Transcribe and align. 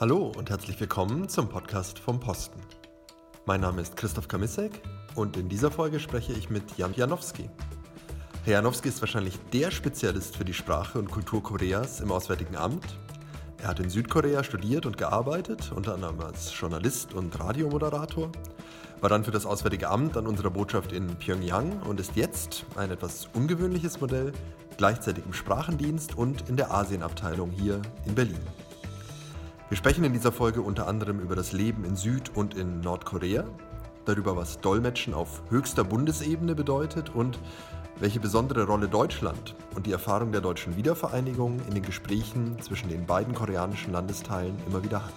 Hallo 0.00 0.32
und 0.36 0.48
herzlich 0.48 0.78
willkommen 0.78 1.28
zum 1.28 1.48
Podcast 1.48 1.98
vom 1.98 2.20
Posten. 2.20 2.60
Mein 3.46 3.62
Name 3.62 3.82
ist 3.82 3.96
Christoph 3.96 4.28
Kamisek 4.28 4.80
und 5.16 5.36
in 5.36 5.48
dieser 5.48 5.72
Folge 5.72 5.98
spreche 5.98 6.32
ich 6.34 6.50
mit 6.50 6.78
Jan 6.78 6.94
Janowski. 6.94 7.50
Herr 8.44 8.52
Janowski 8.52 8.90
ist 8.90 9.00
wahrscheinlich 9.00 9.36
der 9.52 9.72
Spezialist 9.72 10.36
für 10.36 10.44
die 10.44 10.54
Sprache 10.54 11.00
und 11.00 11.10
Kultur 11.10 11.42
Koreas 11.42 12.00
im 12.00 12.12
Auswärtigen 12.12 12.54
Amt. 12.54 12.96
Er 13.60 13.66
hat 13.66 13.80
in 13.80 13.90
Südkorea 13.90 14.44
studiert 14.44 14.86
und 14.86 14.98
gearbeitet, 14.98 15.72
unter 15.74 15.94
anderem 15.94 16.20
als 16.20 16.56
Journalist 16.56 17.12
und 17.12 17.36
Radiomoderator, 17.40 18.30
war 19.00 19.10
dann 19.10 19.24
für 19.24 19.32
das 19.32 19.46
Auswärtige 19.46 19.88
Amt 19.88 20.16
an 20.16 20.28
unserer 20.28 20.50
Botschaft 20.50 20.92
in 20.92 21.08
Pyongyang 21.16 21.82
und 21.82 21.98
ist 21.98 22.14
jetzt 22.14 22.66
ein 22.76 22.92
etwas 22.92 23.28
ungewöhnliches 23.34 24.00
Modell, 24.00 24.30
gleichzeitig 24.76 25.24
im 25.26 25.32
Sprachendienst 25.32 26.16
und 26.16 26.48
in 26.48 26.56
der 26.56 26.72
Asienabteilung 26.72 27.50
hier 27.50 27.82
in 28.06 28.14
Berlin. 28.14 28.38
Wir 29.68 29.76
sprechen 29.76 30.02
in 30.02 30.14
dieser 30.14 30.32
Folge 30.32 30.62
unter 30.62 30.88
anderem 30.88 31.20
über 31.20 31.36
das 31.36 31.52
Leben 31.52 31.84
in 31.84 31.94
Süd- 31.94 32.34
und 32.34 32.54
in 32.54 32.80
Nordkorea, 32.80 33.44
darüber, 34.06 34.34
was 34.34 34.60
Dolmetschen 34.60 35.12
auf 35.12 35.42
höchster 35.50 35.84
Bundesebene 35.84 36.54
bedeutet 36.54 37.14
und 37.14 37.38
welche 38.00 38.18
besondere 38.18 38.64
Rolle 38.64 38.88
Deutschland 38.88 39.54
und 39.76 39.84
die 39.84 39.92
Erfahrung 39.92 40.32
der 40.32 40.40
deutschen 40.40 40.78
Wiedervereinigung 40.78 41.60
in 41.68 41.74
den 41.74 41.82
Gesprächen 41.82 42.56
zwischen 42.62 42.88
den 42.88 43.04
beiden 43.04 43.34
koreanischen 43.34 43.92
Landesteilen 43.92 44.56
immer 44.66 44.82
wieder 44.82 45.04
hat. 45.04 45.12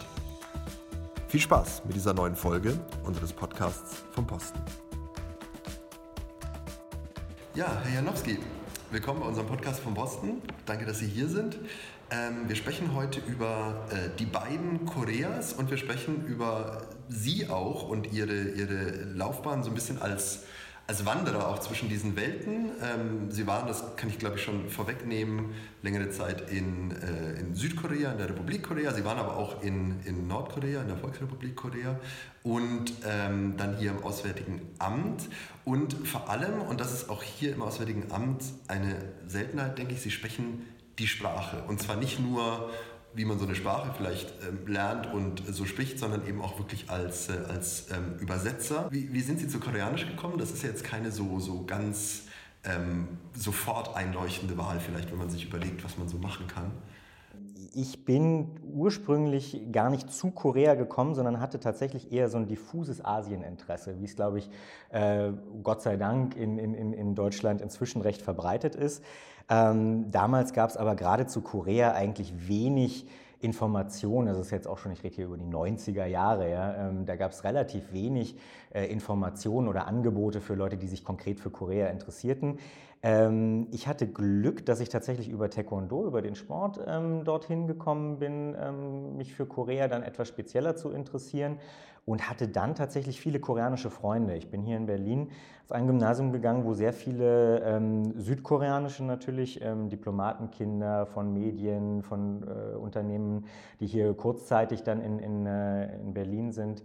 Viel 1.29 1.39
Spaß 1.39 1.83
mit 1.85 1.95
dieser 1.95 2.13
neuen 2.13 2.35
Folge 2.35 2.77
unseres 3.05 3.31
Podcasts 3.31 4.03
vom 4.11 4.27
Posten. 4.27 4.59
Ja, 7.55 7.81
Herr 7.85 7.95
Janowski, 7.95 8.37
willkommen 8.89 9.21
bei 9.21 9.27
unserem 9.27 9.47
Podcast 9.47 9.79
vom 9.79 9.93
Posten. 9.93 10.41
Danke, 10.65 10.85
dass 10.85 10.99
Sie 10.99 11.07
hier 11.07 11.29
sind. 11.29 11.57
Ähm, 12.11 12.49
wir 12.49 12.57
sprechen 12.57 12.93
heute 12.93 13.21
über 13.21 13.87
äh, 13.89 14.09
die 14.19 14.25
beiden 14.25 14.85
Koreas 14.85 15.53
und 15.53 15.69
wir 15.69 15.77
sprechen 15.77 16.25
über 16.25 16.81
Sie 17.07 17.47
auch 17.47 17.87
und 17.87 18.11
Ihre, 18.11 18.49
Ihre 18.49 19.05
Laufbahn 19.13 19.63
so 19.63 19.69
ein 19.69 19.75
bisschen 19.75 20.01
als, 20.01 20.43
als 20.87 21.05
Wanderer 21.05 21.47
auch 21.47 21.59
zwischen 21.59 21.87
diesen 21.87 22.17
Welten. 22.17 22.71
Ähm, 22.81 23.31
Sie 23.31 23.47
waren, 23.47 23.65
das 23.65 23.95
kann 23.95 24.09
ich 24.09 24.19
glaube 24.19 24.35
ich 24.35 24.43
schon 24.43 24.69
vorwegnehmen, 24.69 25.51
längere 25.83 26.09
Zeit 26.09 26.51
in, 26.51 26.91
äh, 26.91 27.39
in 27.39 27.55
Südkorea, 27.55 28.11
in 28.11 28.17
der 28.17 28.27
Republik 28.27 28.63
Korea. 28.63 28.93
Sie 28.93 29.05
waren 29.05 29.17
aber 29.17 29.37
auch 29.37 29.63
in, 29.63 30.01
in 30.03 30.27
Nordkorea, 30.27 30.81
in 30.81 30.89
der 30.89 30.97
Volksrepublik 30.97 31.55
Korea 31.55 31.97
und 32.43 32.91
ähm, 33.07 33.55
dann 33.55 33.77
hier 33.77 33.91
im 33.91 34.03
Auswärtigen 34.03 34.59
Amt. 34.79 35.29
Und 35.63 35.93
vor 36.05 36.29
allem, 36.29 36.61
und 36.61 36.81
das 36.81 36.93
ist 36.93 37.09
auch 37.09 37.23
hier 37.23 37.53
im 37.53 37.61
Auswärtigen 37.61 38.11
Amt 38.11 38.43
eine 38.67 38.95
Seltenheit, 39.27 39.77
denke 39.77 39.93
ich, 39.93 40.01
Sie 40.01 40.11
sprechen 40.11 40.65
die 41.01 41.07
Sprache. 41.07 41.63
Und 41.67 41.81
zwar 41.81 41.95
nicht 41.97 42.19
nur, 42.19 42.69
wie 43.13 43.25
man 43.25 43.39
so 43.39 43.45
eine 43.45 43.55
Sprache 43.55 43.91
vielleicht 43.97 44.33
ähm, 44.47 44.67
lernt 44.67 45.11
und 45.11 45.43
so 45.53 45.65
spricht, 45.65 45.99
sondern 45.99 46.25
eben 46.27 46.41
auch 46.41 46.59
wirklich 46.59 46.89
als, 46.89 47.29
äh, 47.29 47.33
als 47.49 47.87
ähm, 47.91 48.19
Übersetzer. 48.19 48.87
Wie, 48.91 49.11
wie 49.11 49.21
sind 49.21 49.39
Sie 49.39 49.47
zu 49.47 49.59
Koreanisch 49.59 50.07
gekommen? 50.07 50.37
Das 50.37 50.51
ist 50.51 50.63
ja 50.63 50.69
jetzt 50.69 50.83
keine 50.83 51.11
so, 51.11 51.39
so 51.39 51.65
ganz 51.65 52.23
ähm, 52.63 53.17
sofort 53.33 53.95
einleuchtende 53.95 54.57
Wahl, 54.57 54.79
vielleicht, 54.79 55.11
wenn 55.11 55.17
man 55.17 55.29
sich 55.29 55.45
überlegt, 55.45 55.83
was 55.83 55.97
man 55.97 56.07
so 56.07 56.17
machen 56.17 56.47
kann. 56.47 56.71
Ich 57.73 58.05
bin 58.05 58.59
ursprünglich 58.63 59.61
gar 59.71 59.89
nicht 59.89 60.11
zu 60.11 60.31
Korea 60.31 60.75
gekommen, 60.75 61.15
sondern 61.15 61.39
hatte 61.39 61.59
tatsächlich 61.59 62.11
eher 62.11 62.29
so 62.29 62.37
ein 62.37 62.47
diffuses 62.47 63.03
Asieninteresse, 63.03 63.97
wie 63.99 64.05
es, 64.05 64.15
glaube 64.15 64.39
ich, 64.39 64.49
äh, 64.89 65.31
Gott 65.63 65.81
sei 65.81 65.95
Dank 65.95 66.35
in, 66.35 66.57
in, 66.57 66.93
in 66.93 67.15
Deutschland 67.15 67.61
inzwischen 67.61 68.01
recht 68.01 68.21
verbreitet 68.21 68.75
ist. 68.75 69.03
Ähm, 69.49 70.11
damals 70.11 70.53
gab 70.53 70.69
es 70.69 70.77
aber 70.77 70.95
gerade 70.95 71.27
zu 71.27 71.41
Korea 71.41 71.93
eigentlich 71.93 72.47
wenig 72.47 73.07
Informationen, 73.41 74.27
das 74.27 74.37
ist 74.37 74.51
jetzt 74.51 74.67
auch 74.67 74.77
schon, 74.77 74.91
ich 74.91 75.03
rede 75.03 75.15
hier 75.15 75.25
über 75.25 75.37
die 75.37 75.45
90er 75.45 76.05
Jahre, 76.05 76.49
ja, 76.49 76.89
ähm, 76.89 77.05
da 77.05 77.15
gab 77.15 77.31
es 77.31 77.43
relativ 77.43 77.91
wenig 77.91 78.37
äh, 78.71 78.85
Informationen 78.85 79.67
oder 79.67 79.87
Angebote 79.87 80.41
für 80.41 80.53
Leute, 80.53 80.77
die 80.77 80.87
sich 80.87 81.03
konkret 81.03 81.39
für 81.39 81.49
Korea 81.49 81.87
interessierten. 81.87 82.59
Ähm, 83.03 83.67
ich 83.71 83.87
hatte 83.87 84.07
Glück, 84.07 84.63
dass 84.67 84.79
ich 84.79 84.89
tatsächlich 84.89 85.27
über 85.27 85.49
Taekwondo, 85.49 86.05
über 86.05 86.21
den 86.21 86.35
Sport 86.35 86.79
ähm, 86.85 87.23
dorthin 87.23 87.65
gekommen 87.65 88.19
bin, 88.19 88.55
ähm, 88.59 89.17
mich 89.17 89.33
für 89.33 89.47
Korea 89.47 89.87
dann 89.87 90.03
etwas 90.03 90.27
spezieller 90.27 90.75
zu 90.75 90.91
interessieren 90.91 91.57
und 92.05 92.29
hatte 92.29 92.47
dann 92.47 92.75
tatsächlich 92.75 93.21
viele 93.21 93.39
koreanische 93.39 93.89
Freunde. 93.89 94.35
Ich 94.35 94.49
bin 94.49 94.63
hier 94.63 94.77
in 94.77 94.85
Berlin 94.85 95.29
auf 95.65 95.71
ein 95.71 95.87
Gymnasium 95.87 96.31
gegangen, 96.31 96.65
wo 96.65 96.73
sehr 96.73 96.93
viele 96.93 97.59
ähm, 97.59 98.19
südkoreanische 98.19 99.03
natürlich 99.03 99.61
ähm, 99.61 99.89
Diplomatenkinder 99.89 101.05
von 101.05 101.33
Medien, 101.33 102.01
von 102.01 102.43
äh, 102.43 102.75
Unternehmen, 102.75 103.45
die 103.79 103.87
hier 103.87 104.13
kurzzeitig 104.13 104.83
dann 104.83 105.01
in, 105.01 105.19
in, 105.19 105.45
äh, 105.45 105.95
in 105.97 106.13
Berlin 106.13 106.51
sind 106.51 106.83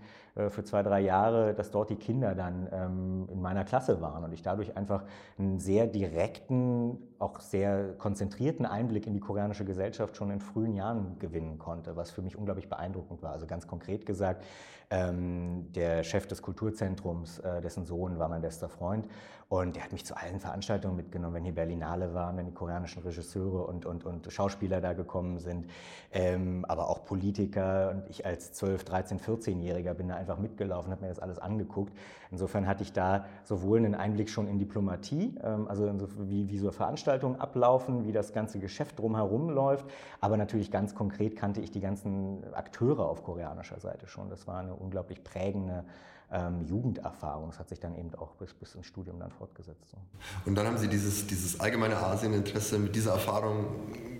für 0.51 0.65
zwei, 0.65 0.83
drei 0.83 1.01
Jahre, 1.01 1.55
dass 1.55 1.71
dort 1.71 1.91
die 1.91 1.97
Kinder 1.97 2.35
dann 2.35 2.69
ähm, 2.71 3.29
in 3.31 3.41
meiner 3.41 3.65
Klasse 3.65 4.01
waren 4.01 4.23
und 4.25 4.33
ich 4.33 4.43
dadurch 4.43 4.77
einfach 4.77 5.05
einen 5.39 5.59
sehr 5.59 5.87
direkten, 5.87 6.99
auch 7.19 7.41
sehr 7.41 7.95
konzentrierten 7.95 8.67
Einblick 8.67 9.07
in 9.07 9.15
die 9.15 9.21
koreanische 9.21 9.65
Gesellschaft 9.65 10.17
schon 10.17 10.31
in 10.31 10.41
frühen 10.41 10.75
Jahren 10.75 11.19
gewinnen 11.19 11.59
konnte, 11.59 11.97
was 11.97 12.11
für 12.11 12.23
mich 12.23 12.37
unglaublich 12.37 12.69
beeindruckend 12.69 13.23
war. 13.23 13.33
Also 13.33 13.47
ganz 13.47 13.67
konkret 13.67 14.05
gesagt, 14.07 14.45
ähm, 14.91 15.73
der 15.73 16.05
Chef 16.05 16.27
des 16.27 16.43
Kulturzentrums, 16.43 17.41
äh, 17.41 17.61
dessen 17.61 17.85
Sohn 17.85 18.19
war 18.19 18.29
mein 18.29 18.43
bester 18.43 18.69
Freund. 18.69 19.09
Und 19.49 19.77
der 19.77 19.85
hat 19.85 19.93
mich 19.93 20.05
zu 20.05 20.17
allen 20.17 20.41
Veranstaltungen 20.41 20.97
mitgenommen, 20.97 21.35
wenn 21.35 21.45
hier 21.45 21.55
Berlinale 21.55 22.15
waren, 22.15 22.37
wenn 22.37 22.47
die 22.47 22.53
koreanischen 22.53 23.03
Regisseure 23.03 23.65
und, 23.67 23.87
und, 23.87 24.05
und 24.05 24.33
Schauspieler 24.33 24.81
da 24.81 24.93
gekommen 24.93 25.39
sind, 25.39 25.71
ähm, 26.13 26.65
aber 26.67 26.89
auch 26.89 27.05
Politiker. 27.05 27.91
Und 27.91 28.11
ich 28.11 28.27
als 28.27 28.53
12, 28.55 28.85
13, 28.85 29.21
14-Jähriger 29.21 29.95
bin 29.95 30.09
da 30.09 30.17
einfach 30.29 30.43
mitgelaufen, 30.43 30.91
habe 30.91 31.03
mir 31.03 31.09
das 31.09 31.19
alles 31.19 31.39
angeguckt. 31.39 31.93
Insofern 32.31 32.67
hatte 32.67 32.83
ich 32.83 32.93
da 32.93 33.27
sowohl 33.45 33.79
einen 33.79 33.95
Einblick 33.95 34.29
schon 34.29 34.49
in 34.49 34.59
Diplomatie, 34.59 35.35
ähm, 35.43 35.69
also 35.69 35.91
wie, 36.29 36.49
wie 36.49 36.59
so 36.59 36.71
Veranstaltungen 36.73 37.41
ablaufen, 37.41 38.07
wie 38.07 38.13
das 38.13 38.33
ganze 38.33 38.59
Geschäft 38.59 38.99
drumherum 38.99 39.51
läuft, 39.51 39.87
aber 40.21 40.37
natürlich 40.37 40.71
ganz 40.71 40.95
konkret 40.95 41.37
kannte 41.37 41.61
ich 41.61 41.71
die 41.71 41.81
ganzen 41.81 42.43
Akteure 42.55 43.09
auf 43.09 43.23
koreanischer 43.23 43.81
Seite 43.81 44.07
schon. 44.07 44.29
Das 44.29 44.47
war 44.47 44.61
eine 44.61 44.75
unglaublich 44.75 45.23
prägende 45.23 45.85
ähm, 46.33 46.65
Jugenderfahrung. 46.67 47.51
Das 47.51 47.59
hat 47.59 47.69
sich 47.69 47.81
dann 47.81 47.97
eben 47.97 48.15
auch 48.17 48.35
bis, 48.35 48.53
bis 48.55 48.75
ins 48.75 48.87
Studium 48.87 49.19
dann 49.21 49.31
fortgesetzt. 49.31 49.91
So. 49.91 49.97
Und 50.45 50.57
dann 50.57 50.67
haben 50.67 50.79
Sie 50.79 50.89
dieses, 50.89 51.27
dieses 51.27 51.61
allgemeine 51.61 51.97
Asieninteresse 51.97 52.79
mit 52.79 52.97
dieser 52.97 53.13
Erfahrung 53.13 53.67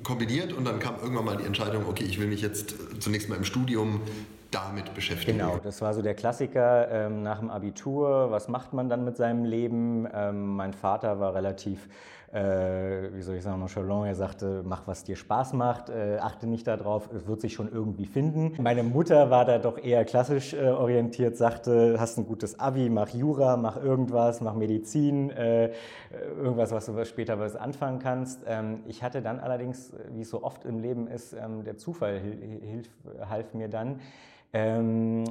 kombiniert 0.03 0.53
und 0.53 0.65
dann 0.65 0.79
kam 0.79 0.97
irgendwann 1.01 1.25
mal 1.25 1.37
die 1.37 1.45
Entscheidung, 1.45 1.87
okay, 1.89 2.05
ich 2.05 2.21
will 2.21 2.29
mich 2.29 2.41
jetzt 2.41 2.77
zunächst 3.01 3.29
mal 3.29 3.37
im 3.37 3.45
Studium 3.45 4.01
damit 4.51 4.95
beschäftigen. 4.95 5.39
Genau, 5.39 5.59
das 5.59 5.83
war 5.83 5.95
so 5.95 6.03
der 6.03 6.15
Klassiker 6.15 6.91
ähm, 6.91 7.23
nach 7.23 7.41
dem 7.41 7.51
Abitur. 7.51 8.31
Was 8.31 8.49
macht 8.49 8.73
man 8.73 8.89
dann 8.89 9.05
mit 9.05 9.17
seinem 9.17 9.45
Leben? 9.45 10.07
Ähm, 10.13 10.57
mein 10.57 10.73
Vater 10.73 11.21
war 11.21 11.35
relativ 11.35 11.89
äh, 12.33 13.15
wie 13.15 13.23
soll 13.23 13.37
ich 13.37 13.43
sagen, 13.43 13.61
nonchalant. 13.61 14.07
Er 14.07 14.15
sagte, 14.15 14.63
mach, 14.65 14.87
was 14.87 15.05
dir 15.05 15.17
Spaß 15.17 15.53
macht, 15.53 15.89
äh, 15.89 16.19
achte 16.21 16.47
nicht 16.47 16.67
darauf, 16.67 17.09
es 17.13 17.27
wird 17.27 17.41
sich 17.41 17.55
schon 17.55 17.71
irgendwie 17.73 18.07
finden. 18.07 18.53
Meine 18.61 18.83
Mutter 18.83 19.31
war 19.31 19.45
da 19.45 19.59
doch 19.59 19.79
eher 19.79 20.05
klassisch 20.05 20.53
äh, 20.53 20.69
orientiert, 20.69 21.37
sagte, 21.37 21.97
hast 21.99 22.19
ein 22.19 22.27
gutes 22.27 22.59
Abi, 22.59 22.91
mach 22.91 23.09
Jura, 23.11 23.57
mach 23.57 23.83
irgendwas, 23.83 24.41
mach 24.41 24.55
Medizin, 24.55 25.31
äh, 25.31 25.73
irgendwas, 26.37 26.73
was 26.73 26.87
du 26.87 27.05
später 27.05 27.39
was 27.39 27.57
anfangen 27.57 28.01
kannst. 28.01 28.43
Ähm, 28.47 28.81
ich 28.87 29.03
hatte 29.03 29.23
dann 29.23 29.39
allerdings, 29.39 29.93
wie 30.11 30.23
es 30.23 30.31
so 30.31 30.43
oft 30.43 30.65
im 30.65 30.81
Leben 30.81 31.09
ist, 31.09 31.33
ähm, 31.33 31.65
der 31.65 31.77
Zufall 31.79 32.19
hilf, 32.19 32.89
half 33.29 33.55
mir 33.55 33.69
dann. 33.69 34.01
Ähm, 34.57 35.25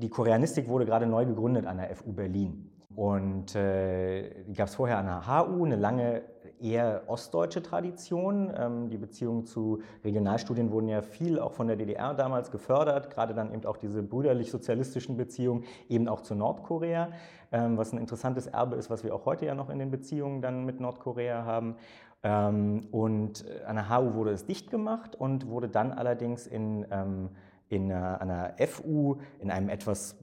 die 0.00 0.08
Koreanistik 0.08 0.66
wurde 0.66 0.86
gerade 0.86 1.06
neu 1.06 1.26
gegründet 1.26 1.66
an 1.66 1.76
der 1.76 1.94
FU 1.94 2.12
Berlin. 2.12 2.70
Und 2.96 3.54
äh, 3.54 4.42
die 4.44 4.54
gab 4.54 4.68
es 4.68 4.74
vorher 4.74 4.96
an 4.96 5.04
der 5.04 5.26
HU, 5.26 5.66
eine 5.66 5.76
lange 5.76 6.22
eher 6.62 7.02
ostdeutsche 7.06 7.62
Tradition. 7.62 8.50
Ähm, 8.56 8.88
die 8.88 8.96
Beziehungen 8.96 9.44
zu 9.44 9.82
Regionalstudien 10.02 10.70
wurden 10.70 10.88
ja 10.88 11.02
viel 11.02 11.38
auch 11.38 11.52
von 11.52 11.66
der 11.66 11.76
DDR 11.76 12.14
damals 12.14 12.50
gefördert, 12.50 13.10
gerade 13.10 13.34
dann 13.34 13.52
eben 13.52 13.66
auch 13.66 13.76
diese 13.76 14.02
brüderlich-sozialistischen 14.02 15.18
Beziehungen 15.18 15.64
eben 15.90 16.08
auch 16.08 16.22
zu 16.22 16.34
Nordkorea, 16.34 17.10
ähm, 17.52 17.76
was 17.76 17.92
ein 17.92 17.98
interessantes 17.98 18.46
Erbe 18.46 18.76
ist, 18.76 18.88
was 18.88 19.04
wir 19.04 19.14
auch 19.14 19.26
heute 19.26 19.44
ja 19.44 19.54
noch 19.54 19.68
in 19.68 19.78
den 19.78 19.90
Beziehungen 19.90 20.40
dann 20.40 20.64
mit 20.64 20.80
Nordkorea 20.80 21.44
haben. 21.44 21.76
Ähm, 22.22 22.88
und 22.92 23.44
an 23.66 23.76
der 23.76 23.90
HU 23.90 24.14
wurde 24.14 24.30
es 24.30 24.46
dicht 24.46 24.70
gemacht 24.70 25.16
und 25.16 25.48
wurde 25.48 25.68
dann 25.68 25.92
allerdings 25.92 26.46
in, 26.46 26.86
ähm, 26.90 27.28
in 27.70 27.90
einer, 27.92 28.54
FU 28.66 29.16
in 29.38 29.50
einem 29.50 29.68
etwas 29.68 30.16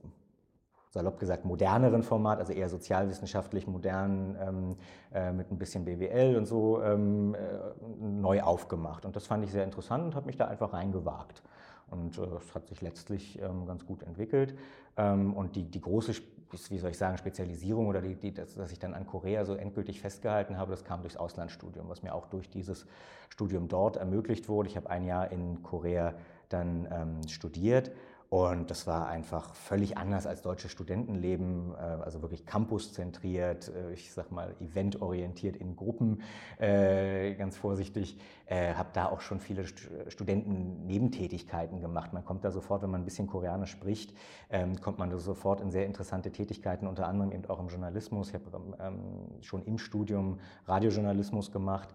salopp 0.89 1.19
gesagt, 1.19 1.45
moderneren 1.45 2.03
Format, 2.03 2.39
also 2.39 2.53
eher 2.53 2.69
sozialwissenschaftlich 2.69 3.67
modern, 3.67 4.37
ähm, 4.39 4.75
äh, 5.13 5.31
mit 5.31 5.51
ein 5.51 5.57
bisschen 5.57 5.85
BWL 5.85 6.35
und 6.35 6.45
so, 6.45 6.81
ähm, 6.81 7.35
äh, 7.35 7.37
neu 7.99 8.41
aufgemacht. 8.41 9.05
Und 9.05 9.15
das 9.15 9.27
fand 9.27 9.43
ich 9.43 9.51
sehr 9.51 9.63
interessant 9.63 10.03
und 10.03 10.15
habe 10.15 10.25
mich 10.25 10.37
da 10.37 10.45
einfach 10.45 10.73
reingewagt. 10.73 11.43
Und 11.89 12.17
äh, 12.17 12.21
es 12.21 12.53
hat 12.55 12.67
sich 12.67 12.81
letztlich 12.81 13.39
ähm, 13.41 13.65
ganz 13.65 13.85
gut 13.85 14.03
entwickelt. 14.03 14.57
Ähm, 14.97 15.33
und 15.33 15.55
die, 15.55 15.63
die 15.63 15.81
große, 15.81 16.13
wie 16.69 16.77
soll 16.77 16.91
ich 16.91 16.97
sagen, 16.97 17.17
Spezialisierung 17.17 17.87
oder 17.87 18.01
die, 18.01 18.15
die, 18.15 18.33
dass, 18.33 18.55
dass 18.55 18.71
ich 18.71 18.79
dann 18.79 18.93
an 18.93 19.05
Korea 19.05 19.45
so 19.45 19.55
endgültig 19.55 20.01
festgehalten 20.01 20.57
habe, 20.57 20.71
das 20.71 20.83
kam 20.83 21.01
durchs 21.01 21.17
Auslandsstudium, 21.17 21.87
was 21.89 22.01
mir 22.01 22.13
auch 22.13 22.27
durch 22.27 22.49
dieses 22.49 22.87
Studium 23.29 23.67
dort 23.67 23.97
ermöglicht 23.97 24.49
wurde. 24.49 24.67
Ich 24.67 24.75
habe 24.75 24.89
ein 24.89 25.05
Jahr 25.05 25.31
in 25.31 25.61
Korea 25.63 26.13
dann 26.49 26.87
ähm, 26.91 27.27
studiert 27.27 27.91
und 28.29 28.69
das 28.69 28.87
war 28.87 29.07
einfach 29.07 29.53
völlig 29.55 29.97
anders 29.97 30.27
als 30.27 30.41
deutsches 30.41 30.71
Studentenleben, 30.71 31.73
äh, 31.73 31.77
also 31.77 32.21
wirklich 32.21 32.45
campuszentriert, 32.45 33.69
äh, 33.73 33.93
ich 33.93 34.11
sag 34.11 34.33
mal 34.33 34.53
eventorientiert 34.59 35.55
in 35.55 35.77
Gruppen, 35.77 36.21
äh, 36.59 37.35
ganz 37.35 37.57
vorsichtig. 37.57 38.17
Habe 38.49 38.91
da 38.93 39.07
auch 39.07 39.19
schon 39.19 39.41
viele 39.41 39.65
Studenten-Nebentätigkeiten 40.07 41.81
gemacht. 41.81 42.13
Man 42.13 42.23
kommt 42.23 42.45
da 42.45 42.51
sofort, 42.51 42.81
wenn 42.81 42.89
man 42.89 43.01
ein 43.01 43.03
bisschen 43.03 43.27
Koreanisch 43.27 43.71
spricht, 43.71 44.13
ähm, 44.49 44.79
kommt 44.79 44.99
man 44.99 45.09
da 45.09 45.17
sofort 45.17 45.59
in 45.59 45.69
sehr 45.69 45.85
interessante 45.85 46.31
Tätigkeiten, 46.31 46.87
unter 46.87 47.07
anderem 47.07 47.33
eben 47.33 47.45
auch 47.47 47.59
im 47.59 47.67
Journalismus. 47.67 48.29
Ich 48.29 48.35
habe 48.35 48.45
ähm, 48.79 49.41
schon 49.41 49.65
im 49.65 49.77
Studium 49.77 50.39
Radiojournalismus 50.65 51.51
gemacht. 51.51 51.93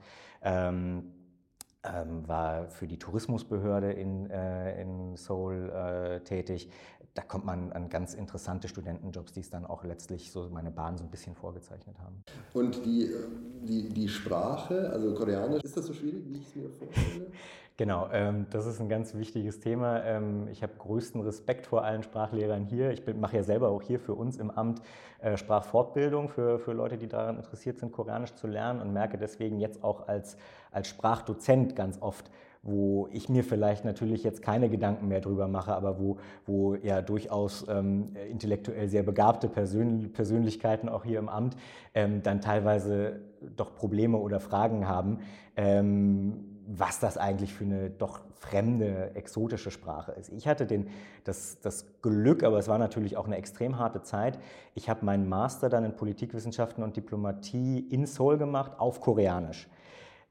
Ähm, 1.85 2.29
war 2.29 2.69
für 2.69 2.87
die 2.87 2.97
Tourismusbehörde 2.97 3.91
in, 3.93 4.31
äh, 4.31 4.81
in 4.81 5.17
Seoul 5.17 5.69
äh, 5.71 6.21
tätig. 6.21 6.71
Da 7.15 7.23
kommt 7.23 7.45
man 7.45 7.73
an 7.73 7.89
ganz 7.89 8.15
interessante 8.15 8.69
Studentenjobs, 8.69 9.33
die 9.33 9.41
es 9.41 9.51
dann 9.51 9.67
auch 9.67 9.83
letztlich 9.83 10.31
so 10.31 10.49
meine 10.49 10.71
Bahn 10.71 10.97
so 10.97 11.03
ein 11.03 11.11
bisschen 11.11 11.35
vorgezeichnet 11.35 11.99
haben. 11.99 12.23
Und 12.55 12.87
die, 12.87 13.07
äh, 13.07 13.27
die, 13.63 13.89
die 13.89 14.09
Sprache, 14.09 14.91
also 14.91 15.13
Koreanisch, 15.13 15.65
ist 15.65 15.77
das 15.77 15.87
so 15.87 15.93
schwierig, 15.93 16.25
wie 16.29 16.39
ich 16.39 16.47
es 16.47 16.55
mir 16.55 16.71
vorstelle? 16.71 17.27
Genau, 17.79 18.09
ähm, 18.13 18.47
das 18.51 18.67
ist 18.67 18.81
ein 18.81 18.91
ganz 18.91 19.15
wichtiges 19.15 19.59
Thema. 19.59 20.05
Ähm, 20.05 20.47
ich 20.53 20.63
habe 20.63 20.75
größten 20.77 21.23
Respekt 21.23 21.67
vor 21.67 21.83
allen 21.83 22.03
Sprachlehrern 22.03 22.67
hier. 22.67 22.91
Ich 22.91 23.03
mache 23.17 23.37
ja 23.37 23.43
selber 23.43 23.71
auch 23.71 23.81
hier 23.81 23.99
für 23.99 24.15
uns 24.15 24.37
im 24.37 24.51
Amt 24.51 24.83
äh, 25.21 25.39
Sprachfortbildung 25.39 26.29
für, 26.29 26.59
für 26.59 26.75
Leute, 26.75 26.99
die 26.99 27.09
daran 27.09 27.39
interessiert 27.39 27.79
sind, 27.79 27.91
Koreanisch 27.91 28.35
zu 28.35 28.47
lernen 28.47 28.83
und 28.83 28.93
merke 28.93 29.17
deswegen 29.17 29.59
jetzt 29.59 29.83
auch 29.83 30.07
als, 30.07 30.37
als 30.73 30.89
Sprachdozent 30.89 31.77
ganz 31.77 32.01
oft, 32.01 32.31
wo 32.63 33.09
ich 33.11 33.29
mir 33.29 33.43
vielleicht 33.43 33.85
natürlich 33.85 34.23
jetzt 34.23 34.41
keine 34.43 34.69
Gedanken 34.69 35.09
mehr 35.09 35.21
drüber 35.21 35.49
mache, 35.49 35.75
aber 35.75 35.99
wo, 35.99 36.19
wo 36.47 36.75
ja 36.77 37.03
durchaus 37.03 37.67
ähm, 37.69 38.15
intellektuell 38.31 38.89
sehr 38.89 39.03
begabte 39.03 39.49
Persön 39.49 40.13
Persönlichkeiten 40.13 40.89
auch 40.89 41.05
hier 41.05 41.19
im 41.19 41.29
Amt 41.29 41.57
ähm, 41.95 42.23
dann 42.23 42.41
teilweise 42.41 43.21
doch 43.57 43.75
Probleme 43.75 44.19
oder 44.19 44.39
Fragen 44.39 44.87
haben. 44.87 45.19
Ähm, 45.57 46.53
was 46.67 47.01
das 47.01 47.19
eigentlich 47.19 47.53
für 47.53 47.65
eine 47.65 47.91
doch 47.91 48.21
fremde, 48.35 49.11
exotische 49.15 49.71
Sprache 49.71 50.13
ist. 50.13 50.31
Ich 50.33 50.47
hatte 50.47 50.67
den, 50.67 50.89
das, 51.25 51.61
das 51.61 51.87
Glück, 52.03 52.43
aber 52.45 52.59
es 52.59 52.69
war 52.69 52.79
natürlich 52.79 53.17
auch 53.17 53.27
eine 53.27 53.37
extrem 53.37 53.79
harte 53.79 54.03
Zeit. 54.03 54.39
Ich 54.75 54.89
habe 54.89 55.05
meinen 55.05 55.29
Master 55.29 55.69
dann 55.69 55.85
in 55.85 55.97
Politikwissenschaften 55.97 56.83
und 56.83 56.97
Diplomatie 56.97 57.81
in 57.81 58.07
Seoul 58.07 58.39
gemacht 58.39 58.73
auf 58.79 59.01
Koreanisch. 59.01 59.69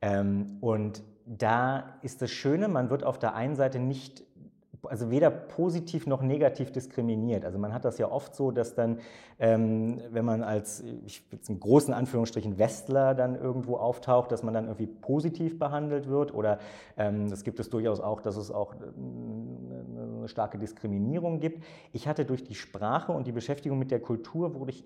Ähm, 0.01 0.57
und 0.61 1.03
da 1.25 1.95
ist 2.01 2.21
das 2.21 2.31
Schöne, 2.31 2.67
man 2.67 2.89
wird 2.89 3.03
auf 3.03 3.19
der 3.19 3.35
einen 3.35 3.55
Seite 3.55 3.79
nicht 3.79 4.23
also 4.89 5.11
weder 5.11 5.29
positiv 5.29 6.07
noch 6.07 6.21
negativ 6.21 6.71
diskriminiert. 6.71 7.45
Also 7.45 7.59
man 7.59 7.73
hat 7.73 7.85
das 7.85 7.97
ja 7.97 8.09
oft 8.09 8.35
so, 8.35 8.51
dass 8.51 8.73
dann, 8.73 8.99
ähm, 9.39 10.01
wenn 10.09 10.25
man 10.25 10.43
als, 10.43 10.83
ich 11.05 11.23
in 11.47 11.59
großen 11.59 11.93
Anführungsstrichen 11.93 12.57
Westler 12.57 13.13
dann 13.13 13.35
irgendwo 13.35 13.77
auftaucht, 13.77 14.31
dass 14.31 14.43
man 14.43 14.53
dann 14.53 14.65
irgendwie 14.65 14.87
positiv 14.87 15.59
behandelt 15.59 16.07
wird 16.07 16.33
oder 16.33 16.59
ähm, 16.97 17.31
gibt 17.43 17.59
es 17.59 17.69
durchaus 17.69 17.99
auch, 17.99 18.21
dass 18.21 18.37
es 18.37 18.51
auch 18.51 18.73
äh, 18.73 18.77
eine 18.77 20.27
starke 20.27 20.57
Diskriminierung 20.57 21.39
gibt. 21.39 21.63
Ich 21.91 22.07
hatte 22.07 22.25
durch 22.25 22.43
die 22.43 22.55
Sprache 22.55 23.11
und 23.11 23.27
die 23.27 23.31
Beschäftigung 23.31 23.77
mit 23.77 23.91
der 23.91 23.99
Kultur 23.99 24.55
wurde 24.55 24.71
ich 24.71 24.83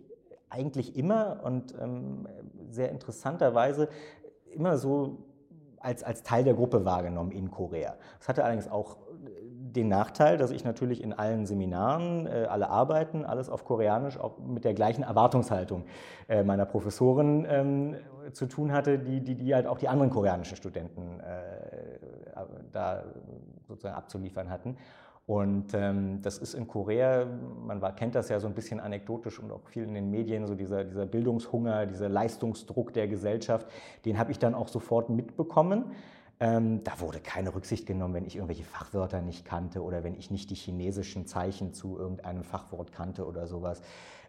eigentlich 0.50 0.96
immer 0.96 1.42
und 1.44 1.74
ähm, 1.82 2.28
sehr 2.70 2.92
interessanterweise 2.92 3.90
immer 4.56 4.78
so 4.78 5.18
als, 5.80 6.04
als 6.04 6.24
Teil 6.24 6.44
der 6.44 6.56
Gruppe 6.56 6.84
wahrgenommen 6.84 7.32
in 7.32 7.52
Korea. 7.52 7.96
Das 8.20 8.28
hatte 8.28 8.44
allerdings 8.44 8.68
auch 8.68 8.98
den 9.76 9.88
Nachteil, 9.90 10.38
dass 10.38 10.52
ich 10.52 10.64
natürlich 10.64 11.04
in 11.04 11.14
allen 11.14 11.46
Seminaren, 11.46 12.28
äh, 12.28 12.48
alle 12.50 12.70
Arbeiten, 12.70 13.26
alles 13.26 13.50
auf 13.50 13.66
Koreanisch, 13.66 14.18
auch 14.18 14.38
mit 14.40 14.64
der 14.64 14.74
gleichen 14.74 15.04
Erwartungshaltung 15.04 15.84
äh, 16.28 16.44
meiner 16.44 16.66
Professoren 16.66 17.46
ähm, 17.48 17.96
zu 18.32 18.48
tun 18.48 18.72
hatte, 18.72 18.98
die, 18.98 19.22
die, 19.22 19.36
die 19.36 19.54
halt 19.54 19.68
auch 19.68 19.78
die 19.78 19.88
anderen 19.88 20.10
koreanischen 20.10 20.56
Studenten 20.58 21.20
äh, 21.20 21.56
da 22.72 23.04
sozusagen 23.68 23.96
abzuliefern 23.96 24.50
hatten. 24.50 24.78
Und 25.28 25.74
ähm, 25.74 26.22
das 26.22 26.38
ist 26.38 26.54
in 26.54 26.68
Korea, 26.68 27.26
man 27.66 27.82
war, 27.82 27.96
kennt 27.96 28.14
das 28.14 28.30
ja 28.30 28.40
so 28.40 28.46
ein 28.46 28.54
bisschen 28.54 28.80
anekdotisch 28.80 29.40
und 29.40 29.52
auch 29.52 29.68
viel 29.68 29.84
in 29.84 29.96
den 29.96 30.12
Medien, 30.12 30.46
so 30.46 30.54
dieser, 30.54 30.84
dieser 30.84 31.08
Bildungshunger, 31.08 31.88
dieser 31.88 32.10
Leistungsdruck 32.10 32.94
der 32.94 33.08
Gesellschaft, 33.08 33.68
den 34.06 34.20
habe 34.20 34.32
ich 34.32 34.38
dann 34.38 34.54
auch 34.54 34.68
sofort 34.68 35.10
mitbekommen. 35.10 35.86
Ähm, 36.40 36.84
da 36.84 37.00
wurde 37.00 37.20
keine 37.22 37.56
Rücksicht 37.56 37.88
genommen, 37.88 38.14
wenn 38.14 38.26
ich 38.26 38.36
irgendwelche 38.36 38.66
Fachwörter 38.66 39.22
nicht 39.22 39.46
kannte 39.46 39.82
oder 39.82 40.04
wenn 40.04 40.16
ich 40.16 40.30
nicht 40.30 40.52
die 40.52 40.56
chinesischen 40.56 41.26
Zeichen 41.26 41.74
zu 41.74 41.98
irgendeinem 41.98 42.44
Fachwort 42.44 42.92
kannte 42.92 43.26
oder 43.26 43.48
sowas. 43.48 43.82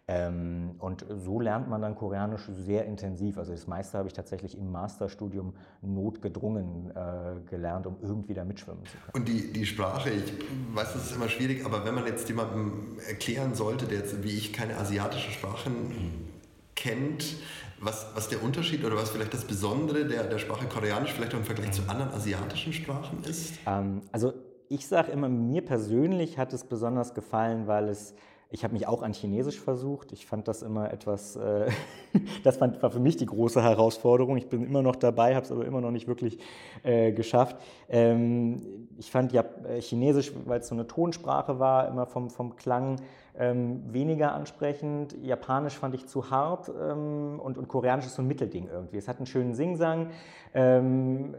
Ähm, 0.09 0.75
und 0.79 1.05
so 1.09 1.41
lernt 1.41 1.67
man 1.67 1.81
dann 1.81 1.95
Koreanisch 1.95 2.43
sehr 2.49 2.85
intensiv. 2.85 3.37
Also 3.37 3.51
das 3.51 3.67
meiste 3.67 3.97
habe 3.97 4.07
ich 4.07 4.13
tatsächlich 4.13 4.57
im 4.57 4.71
Masterstudium 4.71 5.53
notgedrungen 5.81 6.91
äh, 6.91 7.41
gelernt, 7.49 7.87
um 7.87 7.97
irgendwie 8.01 8.33
da 8.33 8.45
mitschwimmen 8.45 8.85
zu 8.85 8.97
können. 8.97 9.11
Und 9.13 9.27
die, 9.27 9.51
die 9.51 9.65
Sprache, 9.65 10.09
ich 10.09 10.33
weiß, 10.73 10.93
das 10.93 11.07
ist 11.07 11.15
immer 11.15 11.27
schwierig, 11.27 11.65
aber 11.65 11.83
wenn 11.83 11.93
man 11.93 12.05
jetzt 12.05 12.29
jemandem 12.29 12.97
erklären 13.05 13.53
sollte, 13.53 13.85
der 13.85 13.97
jetzt 13.99 14.23
wie 14.23 14.37
ich 14.37 14.53
keine 14.53 14.77
asiatische 14.77 15.31
Sprachen 15.31 15.89
mhm. 15.89 16.27
kennt, 16.75 17.35
was, 17.81 18.07
was 18.15 18.29
der 18.29 18.41
Unterschied 18.41 18.85
oder 18.85 18.95
was 18.95 19.09
vielleicht 19.09 19.33
das 19.33 19.43
Besondere 19.43 20.05
der, 20.05 20.23
der 20.23 20.39
Sprache 20.39 20.67
Koreanisch 20.67 21.11
vielleicht 21.11 21.33
auch 21.33 21.39
im 21.39 21.43
Vergleich 21.43 21.73
zu 21.73 21.81
anderen 21.87 22.11
asiatischen 22.11 22.71
Sprachen 22.71 23.23
ist? 23.25 23.55
Ähm, 23.65 24.03
also 24.13 24.33
ich 24.69 24.87
sage 24.87 25.11
immer, 25.11 25.27
mir 25.27 25.63
persönlich 25.63 26.37
hat 26.37 26.53
es 26.53 26.63
besonders 26.63 27.13
gefallen, 27.13 27.67
weil 27.67 27.89
es 27.89 28.13
ich 28.49 28.63
habe 28.63 28.73
mich 28.73 28.87
auch 28.87 29.01
an 29.01 29.13
Chinesisch 29.13 29.59
versucht. 29.59 30.13
Ich 30.13 30.25
fand 30.25 30.47
das 30.47 30.61
immer 30.61 30.91
etwas, 30.91 31.35
äh, 31.35 31.69
das 32.43 32.57
fand, 32.57 32.81
war 32.81 32.91
für 32.91 32.99
mich 32.99 33.17
die 33.17 33.25
große 33.25 33.61
Herausforderung. 33.61 34.37
Ich 34.37 34.47
bin 34.47 34.63
immer 34.63 34.81
noch 34.81 34.95
dabei, 34.95 35.35
habe 35.35 35.45
es 35.45 35.51
aber 35.51 35.65
immer 35.65 35.81
noch 35.81 35.91
nicht 35.91 36.07
wirklich 36.07 36.39
äh, 36.83 37.11
geschafft. 37.11 37.57
Ähm, 37.89 38.87
ich 38.97 39.11
fand 39.11 39.33
ja 39.33 39.43
äh, 39.67 39.81
Chinesisch, 39.81 40.31
weil 40.45 40.61
es 40.61 40.67
so 40.67 40.75
eine 40.75 40.87
Tonsprache 40.87 41.59
war, 41.59 41.89
immer 41.89 42.05
vom, 42.05 42.29
vom 42.29 42.55
Klang 42.55 43.01
ähm, 43.37 43.81
weniger 43.91 44.33
ansprechend. 44.33 45.15
Japanisch 45.21 45.77
fand 45.77 45.93
ich 45.95 46.07
zu 46.07 46.31
hart 46.31 46.69
ähm, 46.69 47.39
und, 47.39 47.57
und 47.57 47.67
Koreanisch 47.67 48.05
ist 48.05 48.15
so 48.15 48.21
ein 48.21 48.27
Mittelding 48.27 48.69
irgendwie. 48.71 48.97
Es 48.97 49.09
hat 49.09 49.17
einen 49.17 49.25
schönen 49.25 49.53
Singsang. 49.55 50.11
Ähm, 50.53 51.35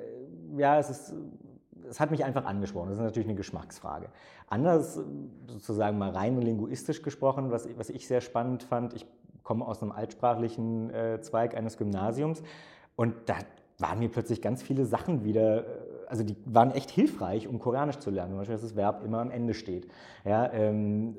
ja, 0.57 0.79
es 0.79 0.91
ist 0.91 1.15
es 1.89 2.01
hat 2.01 2.11
mich 2.11 2.25
einfach 2.25 2.45
angesprochen. 2.45 2.89
Das 2.89 2.99
ist 2.99 3.05
natürlich 3.05 3.29
eine 3.29 3.37
Geschmacksfrage. 3.37 4.09
Anders, 4.49 5.01
sozusagen 5.47 5.99
mal 5.99 6.11
rein 6.11 6.41
linguistisch 6.41 7.03
gesprochen, 7.03 7.51
was, 7.51 7.69
was 7.77 7.91
ich 7.91 8.07
sehr 8.07 8.21
spannend 8.21 8.63
fand, 8.63 8.95
ich 8.95 9.07
komme 9.43 9.67
aus 9.67 9.83
einem 9.83 9.93
altsprachlichen 9.93 10.91
äh, 10.91 11.21
Zweig 11.21 11.57
eines 11.57 11.79
Gymnasiums 11.79 12.43
und 12.97 13.15
da 13.27 13.37
waren 13.79 14.01
mir 14.01 14.09
plötzlich 14.09 14.43
ganz 14.43 14.63
viele 14.63 14.85
Sachen 14.85 15.25
wieder, 15.25 15.61
äh, 15.61 15.65
also 16.09 16.25
die 16.25 16.37
waren 16.45 16.73
echt 16.73 16.91
hilfreich, 16.91 17.49
um 17.49 17.59
Koreanisch 17.59 17.99
zu 17.99 18.11
lernen. 18.11 18.33
Zum 18.33 18.39
Beispiel, 18.39 18.55
dass 18.57 18.63
das 18.63 18.77
Verb 18.77 19.05
immer 19.05 19.21
am 19.21 19.31
Ende 19.31 19.55
steht. 19.55 19.89
Ja, 20.25 20.53
ähm, 20.53 21.17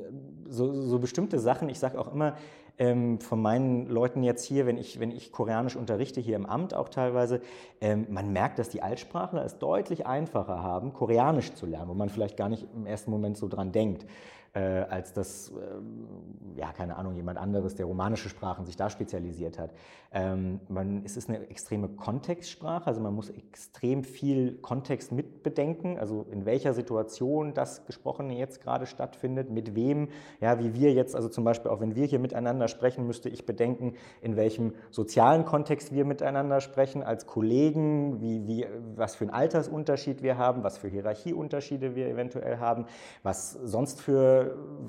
so, 0.48 0.74
so, 0.74 1.00
bestimmte 1.00 1.40
Sachen, 1.40 1.70
ich 1.70 1.80
sage 1.80 2.00
auch 2.00 2.14
immer 2.14 2.36
ähm, 2.80 3.20
von 3.20 3.42
meinen 3.42 3.88
Leuten 3.88 4.24
jetzt 4.24 4.44
hier, 4.46 4.66
wenn 4.66 4.78
ich, 4.78 5.00
wenn 5.00 5.12
ich 5.12 5.32
Koreanisch 5.32 5.76
unterrichte, 5.76 6.22
hier 6.22 6.38
im 6.38 6.46
Amt 6.46 6.74
auch 6.74 6.90
teilweise, 6.90 7.42
ähm, 7.82 8.08
man 8.10 8.32
merkt, 8.34 8.58
dass 8.58 8.70
die 8.70 8.82
Altsprachler 8.82 9.44
es 9.46 9.60
deutlich 9.60 10.08
einfacher 10.08 10.64
haben, 10.64 10.94
Koreanisch 10.94 11.54
zu 11.54 11.66
lernen, 11.66 11.90
wo 11.90 11.94
man 11.94 12.10
vielleicht 12.10 12.38
gar 12.38 12.50
nicht 12.50 12.66
im 12.74 12.86
ersten 12.86 13.12
Moment 13.12 13.38
so 13.38 13.48
dran 13.48 13.72
denkt 13.72 14.06
äh, 14.54 14.60
als 14.60 15.14
dass, 15.14 15.50
äh, 15.50 16.60
ja, 16.60 16.72
keine 16.72 16.98
Ahnung, 16.98 17.16
jemand 17.16 17.38
anderes, 17.38 17.76
der 17.76 17.86
romanische 17.86 18.30
Sprachen 18.30 18.66
sich 18.66 18.76
da 18.76 18.90
spezialisiert 18.90 19.60
hat. 19.60 19.72
Ähm, 20.12 20.60
man, 20.70 21.04
es 21.06 21.18
ist 21.18 21.30
eine 21.30 21.48
extreme 21.50 21.88
Kontextsprache, 21.88 22.88
also 22.88 23.00
man 23.00 23.14
muss 23.14 23.30
extrem 23.30 24.04
viel 24.04 24.58
Kontext 24.58 25.12
mitbedenken, 25.12 26.00
also 26.00 26.26
in 26.32 26.46
welcher 26.46 26.74
Situation 26.74 27.54
das 27.54 27.86
Gesprochene 27.86 28.36
jetzt 28.38 28.62
gerade 28.62 28.88
stattfindet, 28.88 29.52
mit 29.52 29.76
wem, 29.76 30.10
ja, 30.42 30.60
wie 30.60 30.74
wir 30.74 30.94
jetzt, 30.94 31.16
also 31.16 31.30
zum 31.30 31.44
Beispiel 31.44 31.70
auch 31.70 31.80
wenn 31.80 31.96
wir 31.96 32.06
hier 32.06 32.20
miteinander 32.20 32.68
sprechen, 32.68 33.06
müsste 33.06 33.30
ich 33.30 33.46
bedenken, 33.46 33.94
in 34.22 34.36
welchem 34.36 34.74
sozialen 34.90 35.46
Kontext 35.46 35.94
wir 35.94 36.06
miteinander 36.06 36.60
sprechen, 36.60 37.04
als 37.04 37.28
Kollegen, 37.28 38.20
wie, 38.20 38.48
wie, 38.48 38.66
was 38.96 39.16
für 39.16 39.26
einen 39.26 39.34
Altersunterschied 39.34 40.24
wir 40.24 40.38
haben, 40.38 40.64
was 40.64 40.78
für 40.78 40.88
Hierarchieunterschiede 40.88 41.96
wir 41.96 42.08
eventuell 42.08 42.58
haben, 42.58 42.86
was 43.22 43.52
sonst 43.52 44.02
für 44.02 44.39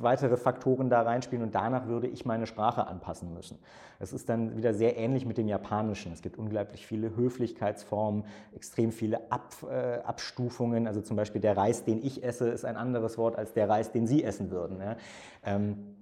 weitere 0.00 0.36
Faktoren 0.36 0.90
da 0.90 1.02
reinspielen 1.02 1.44
und 1.44 1.54
danach 1.54 1.86
würde 1.86 2.06
ich 2.06 2.24
meine 2.24 2.46
Sprache 2.46 2.86
anpassen 2.86 3.32
müssen. 3.34 3.58
Es 3.98 4.12
ist 4.12 4.28
dann 4.28 4.56
wieder 4.56 4.72
sehr 4.72 4.96
ähnlich 4.96 5.26
mit 5.26 5.38
dem 5.38 5.48
Japanischen. 5.48 6.12
Es 6.12 6.22
gibt 6.22 6.38
unglaublich 6.38 6.86
viele 6.86 7.14
Höflichkeitsformen, 7.14 8.24
extrem 8.54 8.92
viele 8.92 9.30
Ab, 9.30 9.54
äh, 9.70 9.98
Abstufungen. 10.04 10.86
Also 10.86 11.00
zum 11.02 11.16
Beispiel 11.16 11.40
der 11.40 11.56
Reis, 11.56 11.84
den 11.84 12.02
ich 12.02 12.24
esse, 12.24 12.48
ist 12.48 12.64
ein 12.64 12.76
anderes 12.76 13.18
Wort 13.18 13.36
als 13.36 13.52
der 13.52 13.68
Reis, 13.68 13.92
den 13.92 14.06
Sie 14.06 14.24
essen 14.24 14.50
würden. 14.50 14.80
Ja. 14.80 14.96
Ähm, 15.44 15.96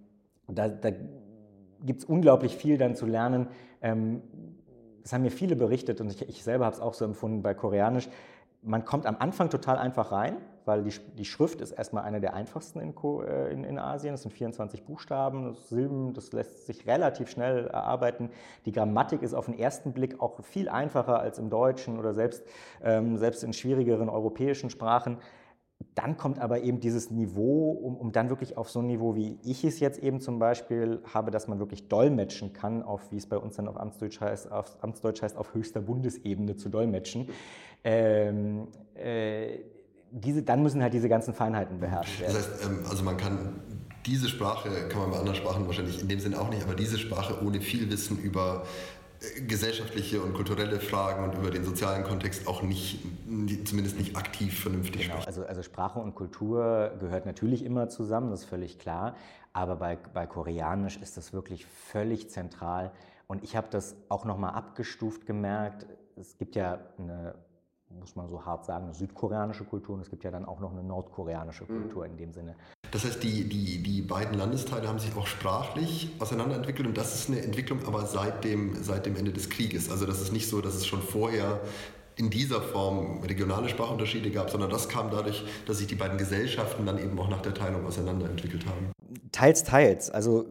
da, 0.47 0.69
da 0.69 0.91
gibt 1.85 2.01
es 2.01 2.05
unglaublich 2.05 2.57
viel 2.57 2.79
dann 2.79 2.95
zu 2.95 3.07
lernen. 3.07 3.49
Ähm, 3.83 4.23
das 5.03 5.13
haben 5.13 5.23
mir 5.23 5.31
viele 5.31 5.57
berichtet 5.57 6.01
und 6.01 6.13
ich, 6.13 6.29
ich 6.29 6.45
selber 6.45 6.67
habe 6.67 6.75
es 6.75 6.81
auch 6.81 6.95
so 6.95 7.05
empfunden 7.05 7.43
bei 7.43 7.55
Koreanisch. 7.55 8.09
Man 8.63 8.85
kommt 8.85 9.07
am 9.07 9.17
Anfang 9.19 9.51
total 9.51 9.79
einfach 9.79 10.13
rein, 10.13 10.37
weil 10.69 10.85
die, 10.85 10.93
die 11.17 11.25
Schrift 11.25 11.61
ist 11.61 11.73
erstmal 11.73 12.05
eine 12.05 12.21
der 12.21 12.35
einfachsten 12.35 12.79
in, 12.79 12.95
äh, 13.27 13.53
in, 13.53 13.65
in 13.65 13.79
Asien. 13.79 14.15
Es 14.15 14.23
sind 14.23 14.31
24 14.31 14.85
Buchstaben, 14.85 15.55
Silben, 15.55 16.15
das 16.15 16.33
lässt 16.33 16.67
sich 16.67 16.87
relativ 16.87 17.29
schnell 17.29 17.67
erarbeiten. 17.67 18.31
Die 18.67 18.73
Grammatik 18.73 19.23
ist 19.23 19.35
auf 19.35 19.47
den 19.47 19.59
ersten 19.59 19.93
Blick 19.93 20.21
auch 20.21 20.41
viel 20.45 20.69
einfacher 20.69 21.19
als 21.19 21.39
im 21.39 21.51
Deutschen 21.51 21.99
oder 21.99 22.15
selbst, 22.15 22.45
ähm, 22.85 23.17
selbst 23.17 23.43
in 23.43 23.53
schwierigeren 23.53 24.09
europäischen 24.09 24.71
Sprachen. 24.71 25.19
Dann 25.95 26.17
kommt 26.17 26.41
aber 26.41 26.63
eben 26.63 26.81
dieses 26.81 27.11
Niveau, 27.11 27.71
um, 27.71 27.97
um, 27.97 28.13
dann 28.13 28.29
wirklich 28.29 28.57
auf 28.57 28.69
so 28.69 28.81
ein 28.81 28.87
Niveau, 28.87 29.15
wie 29.15 29.39
ich 29.45 29.65
es 29.65 29.81
jetzt 29.81 30.03
eben 30.03 30.21
zum 30.21 30.39
Beispiel 30.39 31.01
habe, 31.15 31.31
dass 31.31 31.49
man 31.49 31.61
wirklich 31.61 31.89
dolmetschen 31.89 32.53
kann, 32.53 32.83
auf, 32.83 33.11
wie 33.11 33.17
es 33.17 33.27
bei 33.27 33.39
uns 33.39 33.57
dann 33.57 33.69
auf 33.69 33.77
Amtsdeutsch 33.77 34.21
heißt, 34.21 34.51
auf, 34.53 34.77
Amtsdeutsch 34.83 35.23
heißt, 35.23 35.37
auf 35.37 35.55
höchster 35.55 35.81
Bundesebene 35.81 36.57
zu 36.57 36.69
dolmetschen. 36.69 37.29
Ähm, 37.85 38.69
äh, 38.95 39.61
diese, 40.11 40.43
dann 40.43 40.63
müssen 40.63 40.83
halt 40.83 40.95
diese 40.95 41.09
ganzen 41.09 41.35
Feinheiten 41.35 41.81
beherrscht 41.81 42.21
werden. 42.21 42.35
Das 42.35 42.49
heißt, 42.49 42.65
ähm, 42.65 42.85
also 42.89 43.03
man 43.03 43.17
kann 43.17 43.61
diese 44.07 44.29
Sprache, 44.29 44.71
kann 44.89 45.03
man 45.03 45.11
bei 45.11 45.19
anderen 45.19 45.37
Sprachen 45.37 45.67
wahrscheinlich 45.67 46.01
in 46.01 46.09
dem 46.09 46.21
Sinne 46.21 46.41
auch 46.41 46.49
nicht, 46.49 46.63
aber 46.63 46.75
diese 46.75 46.99
Sprache 46.99 47.45
ohne 47.45 47.61
viel 47.61 47.91
Wissen 47.91 48.19
über 48.19 48.65
gesellschaftliche 49.49 50.23
und 50.23 50.33
kulturelle 50.35 50.79
Fragen 50.79 51.25
und 51.25 51.35
über 51.35 51.51
den 51.51 51.65
sozialen 51.65 52.05
Kontext 52.05 52.47
auch 52.47 52.63
nicht, 52.63 53.01
zumindest 53.65 53.99
nicht 53.99 54.17
aktiv 54.17 54.61
vernünftig 54.61 55.09
genau. 55.09 55.21
Also, 55.27 55.45
also 55.45 55.63
Sprache 55.63 55.99
und 55.99 56.15
Kultur 56.15 56.93
gehört 57.01 57.27
natürlich 57.27 57.65
immer 57.65 57.89
zusammen, 57.89 58.31
das 58.31 58.43
ist 58.43 58.49
völlig 58.49 58.79
klar. 58.79 59.17
Aber 59.53 59.77
bei, 59.77 59.99
bei 60.15 60.27
Koreanisch 60.27 60.99
ist 60.99 61.17
das 61.17 61.33
wirklich 61.33 61.67
völlig 61.67 62.31
zentral. 62.31 62.93
Und 63.27 63.43
ich 63.43 63.57
habe 63.57 63.67
das 63.71 63.97
auch 64.09 64.25
nochmal 64.25 64.55
abgestuft 64.55 65.27
gemerkt. 65.27 65.87
Es 66.15 66.39
gibt 66.39 66.55
ja 66.55 66.79
eine 66.99 67.35
muss 67.91 68.17
man 68.17 68.29
so 68.29 68.45
hart 68.45 68.65
sagen, 68.65 68.85
eine 68.85 68.95
südkoreanische 68.95 69.65
Kultur 69.65 69.95
und 69.95 70.03
es 70.03 70.11
gibt 70.11 70.25
ja 70.25 70.31
dann 70.31 70.45
auch 70.45 70.61
noch 70.61 70.73
eine 70.73 70.83
nordkoreanische 70.83 71.65
mhm. 71.65 71.83
Kultur 71.83 72.07
in 72.07 72.17
dem 72.17 72.33
Sinne. 72.33 72.55
Das 72.91 73.05
heißt, 73.05 73.23
die, 73.23 73.49
die, 73.49 73.83
die 73.83 74.03
beiden 74.03 74.37
Landesteile 74.37 74.89
haben 74.89 74.99
sich 74.99 75.15
auch 75.17 75.27
sprachlich 75.27 76.11
auseinanderentwickelt 76.19 76.87
und 76.87 76.97
das 76.97 77.15
ist 77.15 77.29
eine 77.29 77.43
Entwicklung 77.43 77.87
aber 77.87 78.07
seit 78.07 78.45
dem, 78.45 78.83
seit 78.83 79.07
dem 79.07 79.17
Ende 79.17 79.33
des 79.33 79.51
Krieges. 79.51 79.91
Also 79.91 80.07
das 80.07 80.21
ist 80.21 80.33
nicht 80.33 80.49
so, 80.49 80.61
dass 80.61 80.75
es 80.75 80.87
schon 80.87 81.03
vorher 81.03 81.61
in 82.17 82.31
dieser 82.31 82.61
Form 82.61 83.23
regionale 83.23 83.69
Sprachunterschiede 83.69 84.31
gab, 84.31 84.51
sondern 84.51 84.71
das 84.71 84.89
kam 84.89 85.11
dadurch, 85.11 85.45
dass 85.67 85.79
sich 85.79 85.87
die 85.87 85.95
beiden 85.95 86.19
Gesellschaften 86.19 86.85
dann 86.85 86.99
eben 86.99 87.19
auch 87.19 87.29
nach 87.29 87.43
der 87.43 87.55
Teilung 87.55 87.87
auseinanderentwickelt 87.87 88.67
haben. 88.67 88.93
Teils, 89.31 89.63
teils. 89.63 90.11
Also 90.11 90.47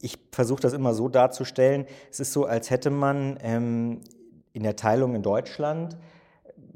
ich 0.00 0.18
versuche 0.32 0.60
das 0.60 0.72
immer 0.72 0.94
so 0.94 1.08
darzustellen, 1.08 1.86
es 2.10 2.18
ist 2.18 2.32
so, 2.32 2.46
als 2.46 2.70
hätte 2.70 2.90
man 2.90 3.38
ähm, 3.42 4.00
in 4.52 4.62
der 4.62 4.74
Teilung 4.74 5.14
in 5.14 5.22
Deutschland 5.22 5.96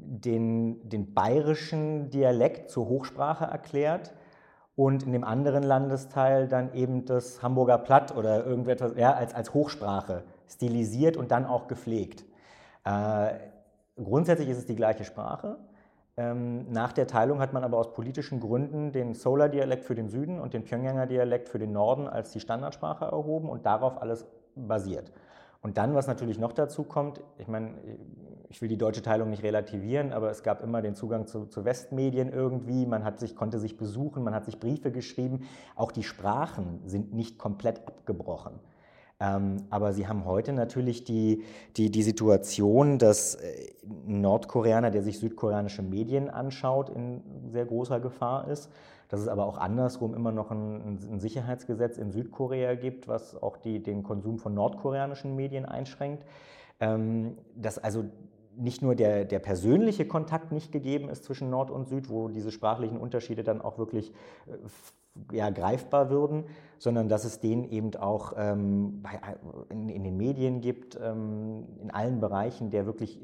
den, 0.07 0.87
den 0.89 1.13
bayerischen 1.13 2.09
Dialekt 2.09 2.69
zur 2.69 2.87
Hochsprache 2.87 3.45
erklärt 3.45 4.13
und 4.75 5.03
in 5.03 5.11
dem 5.11 5.23
anderen 5.23 5.63
Landesteil 5.63 6.47
dann 6.47 6.73
eben 6.73 7.05
das 7.05 7.41
Hamburger 7.41 7.77
Platt 7.77 8.15
oder 8.15 8.45
irgendetwas 8.45 8.93
ja, 8.95 9.13
als, 9.13 9.33
als 9.33 9.53
Hochsprache 9.53 10.23
stilisiert 10.47 11.17
und 11.17 11.31
dann 11.31 11.45
auch 11.45 11.67
gepflegt. 11.67 12.25
Äh, 12.85 13.33
grundsätzlich 14.01 14.49
ist 14.49 14.59
es 14.59 14.65
die 14.65 14.75
gleiche 14.75 15.03
Sprache. 15.03 15.57
Ähm, 16.15 16.71
nach 16.71 16.93
der 16.93 17.07
Teilung 17.07 17.39
hat 17.39 17.53
man 17.53 17.63
aber 17.63 17.77
aus 17.77 17.93
politischen 17.93 18.39
Gründen 18.39 18.91
den 18.91 19.13
Solar-Dialekt 19.13 19.83
für 19.83 19.95
den 19.95 20.09
Süden 20.09 20.39
und 20.39 20.53
den 20.53 20.63
Pyongyanger 20.63 21.05
Dialekt 21.05 21.49
für 21.49 21.59
den 21.59 21.71
Norden 21.71 22.07
als 22.07 22.31
die 22.31 22.39
Standardsprache 22.39 23.05
erhoben 23.05 23.49
und 23.49 23.65
darauf 23.65 24.01
alles 24.01 24.25
basiert. 24.55 25.11
Und 25.61 25.77
dann, 25.77 25.95
was 25.95 26.07
natürlich 26.07 26.39
noch 26.39 26.53
dazu 26.53 26.83
kommt, 26.83 27.21
ich 27.37 27.47
meine, 27.47 27.73
ich 28.49 28.61
will 28.61 28.69
die 28.69 28.77
deutsche 28.77 29.01
Teilung 29.01 29.29
nicht 29.29 29.43
relativieren, 29.43 30.13
aber 30.13 30.29
es 30.29 30.43
gab 30.43 30.63
immer 30.63 30.81
den 30.81 30.95
Zugang 30.95 31.27
zu, 31.27 31.45
zu, 31.45 31.65
Westmedien 31.65 32.31
irgendwie, 32.31 32.85
man 32.85 33.03
hat 33.03 33.19
sich, 33.19 33.35
konnte 33.35 33.59
sich 33.59 33.77
besuchen, 33.77 34.23
man 34.23 34.33
hat 34.33 34.45
sich 34.45 34.59
Briefe 34.59 34.91
geschrieben. 34.91 35.41
Auch 35.75 35.91
die 35.91 36.03
Sprachen 36.03 36.79
sind 36.85 37.13
nicht 37.13 37.37
komplett 37.37 37.85
abgebrochen. 37.87 38.59
Ähm, 39.19 39.63
aber 39.71 39.93
sie 39.93 40.07
haben 40.07 40.25
heute 40.25 40.53
natürlich 40.53 41.03
die, 41.03 41.43
die, 41.75 41.89
die 41.89 42.03
Situation, 42.03 42.99
dass 42.99 43.35
äh, 43.35 43.73
ein 43.83 44.21
Nordkoreaner, 44.21 44.91
der 44.91 45.01
sich 45.01 45.19
südkoreanische 45.19 45.81
Medien 45.81 46.29
anschaut, 46.29 46.89
in 46.89 47.23
sehr 47.51 47.65
großer 47.65 47.99
Gefahr 47.99 48.47
ist 48.47 48.69
dass 49.09 49.19
es 49.19 49.27
aber 49.27 49.45
auch 49.45 49.57
andersrum 49.57 50.13
immer 50.13 50.31
noch 50.31 50.51
ein, 50.51 50.99
ein 51.11 51.19
Sicherheitsgesetz 51.19 51.97
in 51.97 52.11
Südkorea 52.11 52.75
gibt, 52.75 53.07
was 53.07 53.41
auch 53.41 53.57
die, 53.57 53.81
den 53.81 54.03
Konsum 54.03 54.37
von 54.37 54.53
nordkoreanischen 54.53 55.35
Medien 55.35 55.65
einschränkt. 55.65 56.25
Ähm, 56.79 57.37
dass 57.55 57.79
also 57.79 58.05
nicht 58.57 58.81
nur 58.81 58.95
der, 58.95 59.25
der 59.25 59.39
persönliche 59.39 60.07
Kontakt 60.07 60.51
nicht 60.51 60.71
gegeben 60.71 61.09
ist 61.09 61.23
zwischen 61.23 61.49
Nord 61.49 61.69
und 61.69 61.87
Süd, 61.87 62.09
wo 62.09 62.27
diese 62.27 62.51
sprachlichen 62.51 62.97
Unterschiede 62.97 63.43
dann 63.43 63.61
auch 63.61 63.77
wirklich 63.77 64.11
äh, 64.47 65.35
ja, 65.35 65.49
greifbar 65.49 66.09
würden, 66.09 66.45
sondern 66.79 67.09
dass 67.09 67.25
es 67.25 67.39
den 67.39 67.69
eben 67.69 67.95
auch 67.95 68.33
ähm, 68.37 69.01
bei, 69.01 69.19
in, 69.69 69.89
in, 69.89 70.03
den 70.03 70.17
Medien 70.17 70.61
gibt, 70.61 70.97
ähm, 71.01 71.65
in 71.81 71.91
allen 71.91 72.19
Bereichen, 72.19 72.69
der 72.69 72.85
wirklich 72.85 73.19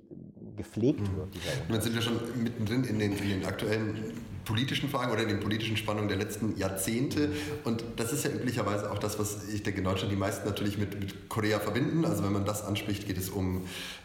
gepflegt 0.56 1.02
mhm. 1.02 1.18
wird. 1.18 1.30
Dann 1.70 1.82
sind 1.82 1.96
wir 1.96 2.02
schon 2.02 2.20
mittendrin 2.42 2.84
in 2.84 3.00
den, 3.00 3.14
in 3.14 3.30
den 3.30 3.46
aktuellen 3.46 4.14
politischen 4.46 4.90
Fragen 4.90 5.12
oder 5.12 5.22
in 5.22 5.30
den 5.30 5.40
politischen 5.40 5.78
Spannungen 5.78 6.10
der 6.10 6.18
letzten 6.18 6.58
Jahrzehnte. 6.58 7.30
Und 7.64 7.84
das 7.96 8.12
ist 8.12 8.26
ja 8.26 8.32
üblicherweise 8.32 8.92
auch 8.92 9.00
das, 9.00 9.18
was 9.18 9.48
ich 9.48 9.64
denke, 9.64 9.80
in 9.80 9.86
Deutschland 9.86 10.12
die 10.12 10.18
meisten 10.18 10.48
natürlich 10.48 10.78
mit, 10.78 11.00
mit 11.00 11.30
Korea 11.30 11.60
verbinden. 11.60 12.06
Also 12.06 12.24
wenn 12.24 12.34
man 12.34 12.46
das 12.46 12.64
anspricht, 12.64 13.08
geht 13.08 13.18
es 13.18 13.30
um 13.30 13.62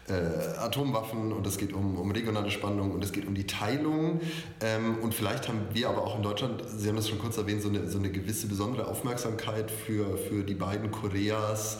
äh, 0.07 0.13
Atomwaffen 0.59 1.33
und 1.33 1.45
es 1.45 1.57
geht 1.57 1.73
um, 1.73 1.97
um 1.97 2.11
regionale 2.11 2.51
Spannungen 2.51 2.91
und 2.91 3.03
es 3.03 3.11
geht 3.11 3.27
um 3.27 3.35
die 3.35 3.47
Teilung. 3.47 4.21
Ähm, 4.61 4.99
und 5.01 5.13
vielleicht 5.13 5.47
haben 5.47 5.59
wir 5.73 5.89
aber 5.89 6.03
auch 6.03 6.15
in 6.15 6.23
Deutschland, 6.23 6.63
Sie 6.67 6.87
haben 6.87 6.95
das 6.95 7.09
schon 7.09 7.19
kurz 7.19 7.37
erwähnt, 7.37 7.61
so 7.61 7.69
eine, 7.69 7.87
so 7.87 7.97
eine 7.97 8.09
gewisse 8.09 8.47
besondere 8.47 8.87
Aufmerksamkeit 8.87 9.38
für, 9.71 10.17
für 10.17 10.43
die 10.43 10.55
beiden 10.55 10.91
Koreas 10.91 11.79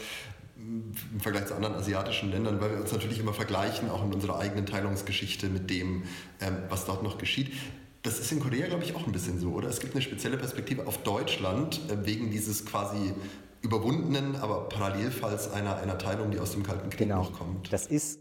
im 0.58 1.20
Vergleich 1.20 1.48
zu 1.48 1.56
anderen 1.56 1.76
asiatischen 1.76 2.32
Ländern, 2.32 2.60
weil 2.60 2.72
wir 2.72 2.82
uns 2.82 2.92
natürlich 2.92 3.20
immer 3.20 3.34
vergleichen, 3.34 3.90
auch 3.90 4.04
in 4.04 4.14
unserer 4.14 4.40
eigenen 4.40 4.66
Teilungsgeschichte 4.66 5.48
mit 5.48 5.70
dem, 5.70 6.04
ähm, 6.42 6.58
was 6.70 6.86
dort 6.86 7.02
noch 7.02 7.18
geschieht. 7.18 7.54
Das 8.04 8.20
ist 8.20 8.32
in 8.32 8.40
Korea, 8.40 8.68
glaube 8.68 8.84
ich, 8.84 8.96
auch 8.96 9.06
ein 9.06 9.12
bisschen 9.12 9.40
so, 9.40 9.52
oder? 9.52 9.70
Es 9.70 9.80
gibt 9.80 9.94
eine 9.94 10.02
spezielle 10.02 10.38
Perspektive 10.38 10.88
auf 10.88 10.98
Deutschland 11.04 11.80
äh, 11.90 12.06
wegen 12.06 12.30
dieses 12.30 12.66
quasi 12.66 13.14
überwundenen, 13.62 14.36
aber 14.38 14.70
Parallelfalls 14.70 15.52
einer, 15.52 15.78
einer 15.78 15.98
Teilung, 15.98 16.32
die 16.32 16.40
aus 16.40 16.52
dem 16.52 16.64
Kalten 16.64 16.90
Krieg 16.90 17.08
genau. 17.08 17.24
noch 17.24 17.34
kommt. 17.34 17.72
Das 17.74 17.88
ist 17.88 18.20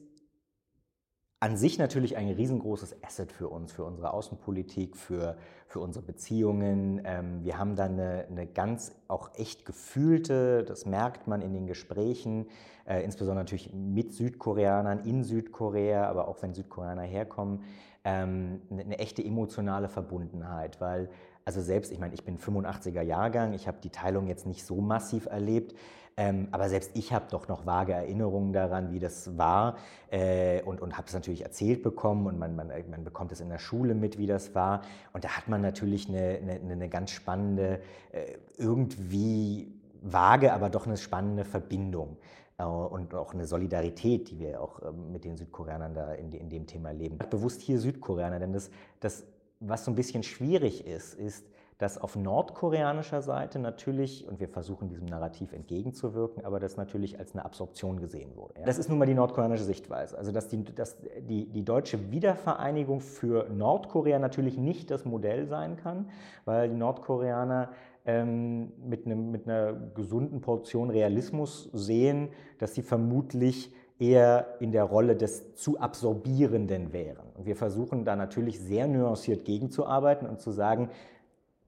an 1.40 1.56
sich 1.56 1.78
natürlich 1.78 2.16
ein 2.16 2.28
riesengroßes 2.28 3.02
Asset 3.04 3.30
für 3.30 3.48
uns, 3.48 3.72
für 3.72 3.84
unsere 3.84 4.12
Außenpolitik, 4.12 4.96
für, 4.96 5.36
für 5.68 5.78
unsere 5.78 6.04
Beziehungen. 6.04 7.00
Ähm, 7.04 7.44
wir 7.44 7.58
haben 7.58 7.76
da 7.76 7.84
eine, 7.84 8.26
eine 8.28 8.46
ganz 8.46 8.96
auch 9.06 9.30
echt 9.36 9.64
gefühlte, 9.64 10.64
das 10.64 10.84
merkt 10.84 11.28
man 11.28 11.40
in 11.40 11.52
den 11.52 11.68
Gesprächen, 11.68 12.46
äh, 12.86 13.04
insbesondere 13.04 13.44
natürlich 13.44 13.72
mit 13.72 14.12
Südkoreanern 14.14 15.04
in 15.04 15.22
Südkorea, 15.22 16.08
aber 16.08 16.26
auch 16.26 16.42
wenn 16.42 16.54
Südkoreaner 16.54 17.02
herkommen, 17.02 17.62
ähm, 18.04 18.60
eine, 18.70 18.82
eine 18.82 18.98
echte 18.98 19.24
emotionale 19.24 19.88
Verbundenheit, 19.88 20.80
weil 20.80 21.08
also 21.44 21.62
selbst, 21.62 21.92
ich 21.92 21.98
meine, 21.98 22.12
ich 22.14 22.24
bin 22.24 22.38
85er 22.38 23.00
Jahrgang, 23.00 23.54
ich 23.54 23.68
habe 23.68 23.78
die 23.82 23.88
Teilung 23.88 24.26
jetzt 24.26 24.44
nicht 24.44 24.66
so 24.66 24.82
massiv 24.82 25.26
erlebt, 25.26 25.74
ähm, 26.18 26.48
aber 26.50 26.68
selbst 26.68 26.90
ich 26.94 27.12
habe 27.12 27.26
doch 27.30 27.46
noch 27.46 27.64
vage 27.64 27.92
Erinnerungen 27.92 28.52
daran, 28.52 28.90
wie 28.92 28.98
das 28.98 29.38
war 29.38 29.76
äh, 30.10 30.60
und, 30.62 30.80
und 30.80 30.98
habe 30.98 31.06
es 31.06 31.14
natürlich 31.14 31.42
erzählt 31.42 31.84
bekommen 31.84 32.26
und 32.26 32.40
man, 32.40 32.56
man, 32.56 32.72
man 32.90 33.04
bekommt 33.04 33.30
es 33.30 33.40
in 33.40 33.48
der 33.48 33.60
Schule 33.60 33.94
mit, 33.94 34.18
wie 34.18 34.26
das 34.26 34.52
war. 34.52 34.82
Und 35.12 35.22
da 35.22 35.36
hat 35.36 35.46
man 35.46 35.60
natürlich 35.60 36.08
eine, 36.08 36.40
eine, 36.42 36.72
eine 36.72 36.88
ganz 36.88 37.12
spannende, 37.12 37.80
äh, 38.10 38.32
irgendwie 38.56 39.72
vage, 40.02 40.52
aber 40.52 40.70
doch 40.70 40.88
eine 40.88 40.96
spannende 40.96 41.44
Verbindung 41.44 42.16
äh, 42.58 42.64
und 42.64 43.14
auch 43.14 43.32
eine 43.32 43.46
Solidarität, 43.46 44.28
die 44.28 44.40
wir 44.40 44.60
auch 44.60 44.82
ähm, 44.82 45.12
mit 45.12 45.24
den 45.24 45.36
Südkoreanern 45.36 45.94
da 45.94 46.14
in, 46.14 46.32
in 46.32 46.50
dem 46.50 46.66
Thema 46.66 46.90
leben. 46.90 47.16
Bewusst 47.30 47.60
hier 47.60 47.78
Südkoreaner, 47.78 48.40
denn 48.40 48.52
das, 48.52 48.70
das, 48.98 49.24
was 49.60 49.84
so 49.84 49.92
ein 49.92 49.94
bisschen 49.94 50.24
schwierig 50.24 50.84
ist, 50.84 51.14
ist, 51.14 51.46
dass 51.78 51.96
auf 51.96 52.16
nordkoreanischer 52.16 53.22
Seite 53.22 53.60
natürlich, 53.60 54.26
und 54.26 54.40
wir 54.40 54.48
versuchen 54.48 54.88
diesem 54.88 55.06
Narrativ 55.06 55.52
entgegenzuwirken, 55.52 56.44
aber 56.44 56.58
das 56.58 56.76
natürlich 56.76 57.20
als 57.20 57.34
eine 57.34 57.44
Absorption 57.44 58.00
gesehen 58.00 58.34
wurde. 58.34 58.54
Ja. 58.58 58.66
Das 58.66 58.78
ist 58.78 58.88
nun 58.88 58.98
mal 58.98 59.06
die 59.06 59.14
nordkoreanische 59.14 59.62
Sichtweise. 59.62 60.18
Also 60.18 60.32
dass, 60.32 60.48
die, 60.48 60.64
dass 60.64 60.96
die, 61.20 61.46
die 61.46 61.64
deutsche 61.64 62.10
Wiedervereinigung 62.10 63.00
für 63.00 63.48
Nordkorea 63.48 64.18
natürlich 64.18 64.58
nicht 64.58 64.90
das 64.90 65.04
Modell 65.04 65.46
sein 65.46 65.76
kann, 65.76 66.10
weil 66.44 66.68
die 66.68 66.74
Nordkoreaner 66.74 67.70
ähm, 68.06 68.72
mit, 68.84 69.06
einem, 69.06 69.30
mit 69.30 69.48
einer 69.48 69.72
gesunden 69.72 70.40
Portion 70.40 70.90
Realismus 70.90 71.70
sehen, 71.72 72.30
dass 72.58 72.74
sie 72.74 72.82
vermutlich 72.82 73.72
eher 74.00 74.56
in 74.60 74.72
der 74.72 74.84
Rolle 74.84 75.16
des 75.16 75.54
zu 75.54 75.78
Absorbierenden 75.78 76.92
wären. 76.92 77.26
Und 77.34 77.46
wir 77.46 77.56
versuchen 77.56 78.04
da 78.04 78.16
natürlich 78.16 78.60
sehr 78.60 78.86
nuanciert 78.88 79.44
gegenzuarbeiten 79.44 80.28
und 80.28 80.40
zu 80.40 80.50
sagen, 80.50 80.90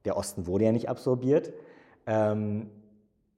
der 0.05 0.17
Osten 0.17 0.47
wurde 0.47 0.65
ja 0.65 0.73
nicht 0.73 0.89
absorbiert. 0.89 1.53
Ähm, 2.07 2.71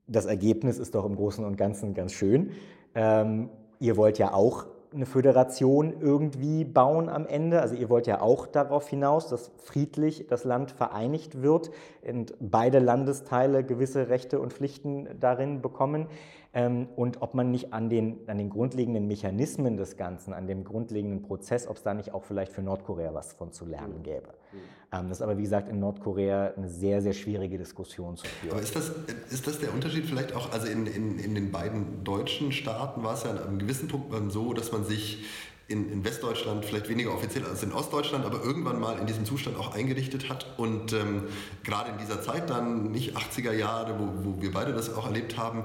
das 0.07 0.27
Ergebnis 0.27 0.79
ist 0.79 0.95
doch 0.95 1.05
im 1.05 1.17
Großen 1.17 1.45
und 1.45 1.57
Ganzen 1.57 1.95
ganz 1.95 2.13
schön. 2.13 2.51
Ähm, 2.95 3.49
ihr 3.79 3.97
wollt 3.97 4.19
ja 4.19 4.35
auch 4.35 4.67
eine 4.95 5.07
Föderation 5.07 5.95
irgendwie 6.01 6.65
bauen 6.65 7.09
am 7.09 7.27
Ende. 7.27 7.63
Also 7.63 7.75
ihr 7.75 7.89
wollt 7.89 8.07
ja 8.07 8.21
auch 8.21 8.47
darauf 8.47 8.89
hinaus, 8.89 9.29
dass 9.29 9.51
friedlich 9.57 10.27
das 10.27 10.45
Land 10.45 10.71
vereinigt 10.71 11.43
wird 11.43 11.71
und 12.07 12.35
beide 12.41 12.79
Landesteile 12.79 13.65
gewisse 13.65 14.09
Rechte 14.09 14.41
und 14.41 14.53
Pflichten 14.53 15.09
darin 15.19 15.63
bekommen 15.63 16.09
ähm, 16.55 16.89
und 16.97 17.23
ob 17.23 17.35
man 17.35 17.51
nicht 17.51 17.73
an 17.73 17.89
den, 17.89 18.19
an 18.27 18.37
den 18.37 18.51
grundlegenden 18.51 19.07
Mechanismen 19.07 19.77
des 19.77 19.97
Ganzen, 19.97 20.35
an 20.35 20.47
dem 20.47 20.65
grundlegenden 20.65 21.23
Prozess, 21.23 21.67
ob 21.67 21.77
es 21.77 21.83
da 21.83 21.95
nicht 21.95 22.13
auch 22.13 22.25
vielleicht 22.25 22.53
für 22.53 22.63
Nordkorea 22.63 23.15
was 23.15 23.33
von 23.33 23.53
zu 23.53 23.65
lernen 23.65 23.99
mhm. 23.99 24.03
gäbe. 24.03 24.29
Mhm. 24.53 24.59
Ähm, 24.93 25.09
das 25.09 25.19
ist 25.19 25.23
aber, 25.23 25.39
wie 25.39 25.43
gesagt, 25.43 25.71
in 25.71 25.81
Nordkorea 25.81 26.53
eine 26.55 26.69
sehr, 26.69 27.01
sehr 27.01 27.15
schwierige 27.15 27.57
Diskussion 27.57 28.17
zu 28.17 28.27
führen. 28.27 28.53
Aber 28.53 28.61
ist 28.61 28.77
das, 28.77 28.93
ist 29.31 29.47
das 29.47 29.61
der 29.61 29.73
Unterschied 29.73 30.05
vielleicht 30.05 30.35
auch, 30.35 30.53
also 30.53 30.67
in, 30.67 30.87
in, 30.87 31.19
in 31.19 31.35
den 31.35 31.51
beiden 31.51 32.05
deutschen 32.05 32.53
Staaten 32.53 33.03
war 33.03 33.15
es 33.15 33.25
ja 33.25 33.31
an 33.31 33.39
einem 33.39 33.59
gewissen 33.59 33.89
Punkt 33.89 34.13
so, 34.31 34.53
dass 34.53 34.73
man 34.73 34.85
sich 34.85 35.25
in, 35.69 35.91
in, 35.91 36.05
Westdeutschland 36.05 36.67
vielleicht 36.67 36.91
weniger 36.91 37.15
offiziell 37.15 37.47
als 37.47 37.63
in 37.63 37.73
Ostdeutschland, 37.73 38.27
aber 38.27 38.45
irgendwann 38.45 38.79
mal 38.79 38.99
in 38.99 39.07
diesem 39.07 39.25
Zustand 39.25 39.57
auch 39.57 39.75
eingerichtet 39.75 40.29
hat. 40.29 40.59
Und 40.59 40.93
ähm, 40.93 41.23
gerade 41.65 41.93
in 41.93 41.99
dieser 41.99 42.21
Zeit 42.21 42.51
dann, 42.51 42.91
nicht 42.91 43.17
80er 43.17 43.53
Jahre, 43.53 43.99
wo, 43.99 44.27
wo 44.27 44.43
wir 44.43 44.53
beide 44.53 44.75
das 44.75 44.95
auch 44.95 45.07
erlebt 45.07 45.39
haben, 45.39 45.65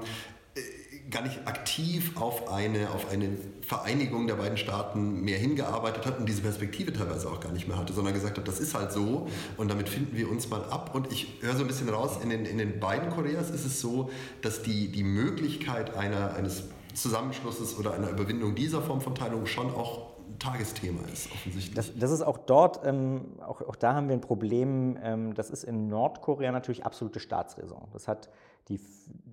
gar 1.10 1.22
nicht 1.22 1.46
aktiv 1.46 2.20
auf 2.20 2.52
eine, 2.52 2.90
auf 2.90 3.10
eine 3.10 3.30
Vereinigung 3.62 4.26
der 4.26 4.34
beiden 4.34 4.58
Staaten 4.58 5.22
mehr 5.22 5.38
hingearbeitet 5.38 6.04
hat 6.04 6.18
und 6.18 6.28
diese 6.28 6.42
Perspektive 6.42 6.92
teilweise 6.92 7.28
auch 7.30 7.40
gar 7.40 7.52
nicht 7.52 7.66
mehr 7.66 7.78
hatte, 7.78 7.92
sondern 7.92 8.12
gesagt 8.12 8.36
hat, 8.36 8.46
das 8.46 8.60
ist 8.60 8.74
halt 8.74 8.92
so 8.92 9.26
und 9.56 9.70
damit 9.70 9.88
finden 9.88 10.16
wir 10.16 10.30
uns 10.30 10.50
mal 10.50 10.64
ab. 10.64 10.94
Und 10.94 11.10
ich 11.10 11.38
höre 11.40 11.56
so 11.56 11.62
ein 11.62 11.66
bisschen 11.66 11.88
raus, 11.88 12.18
in 12.22 12.28
den, 12.28 12.44
in 12.44 12.58
den 12.58 12.78
beiden 12.78 13.10
Koreas 13.10 13.50
ist 13.50 13.64
es 13.64 13.80
so, 13.80 14.10
dass 14.42 14.62
die, 14.62 14.88
die 14.88 15.04
Möglichkeit 15.04 15.96
einer, 15.96 16.34
eines 16.34 16.64
Zusammenschlusses 16.94 17.78
oder 17.78 17.94
einer 17.94 18.10
Überwindung 18.10 18.54
dieser 18.54 18.82
Form 18.82 19.00
von 19.00 19.14
Teilung 19.14 19.46
schon 19.46 19.70
auch 19.70 20.08
Tagesthema 20.38 21.00
ist, 21.12 21.32
offensichtlich. 21.32 21.74
Das, 21.74 21.92
das 21.96 22.10
ist 22.10 22.22
auch 22.22 22.38
dort, 22.38 22.80
ähm, 22.84 23.22
auch, 23.40 23.62
auch 23.62 23.76
da 23.76 23.94
haben 23.94 24.08
wir 24.08 24.14
ein 24.14 24.20
Problem, 24.20 24.98
ähm, 25.02 25.34
das 25.34 25.50
ist 25.50 25.64
in 25.64 25.88
Nordkorea 25.88 26.52
natürlich 26.52 26.84
absolute 26.84 27.18
Staatsräson. 27.18 27.88
Das 27.92 28.08
hat 28.08 28.28
die 28.68 28.80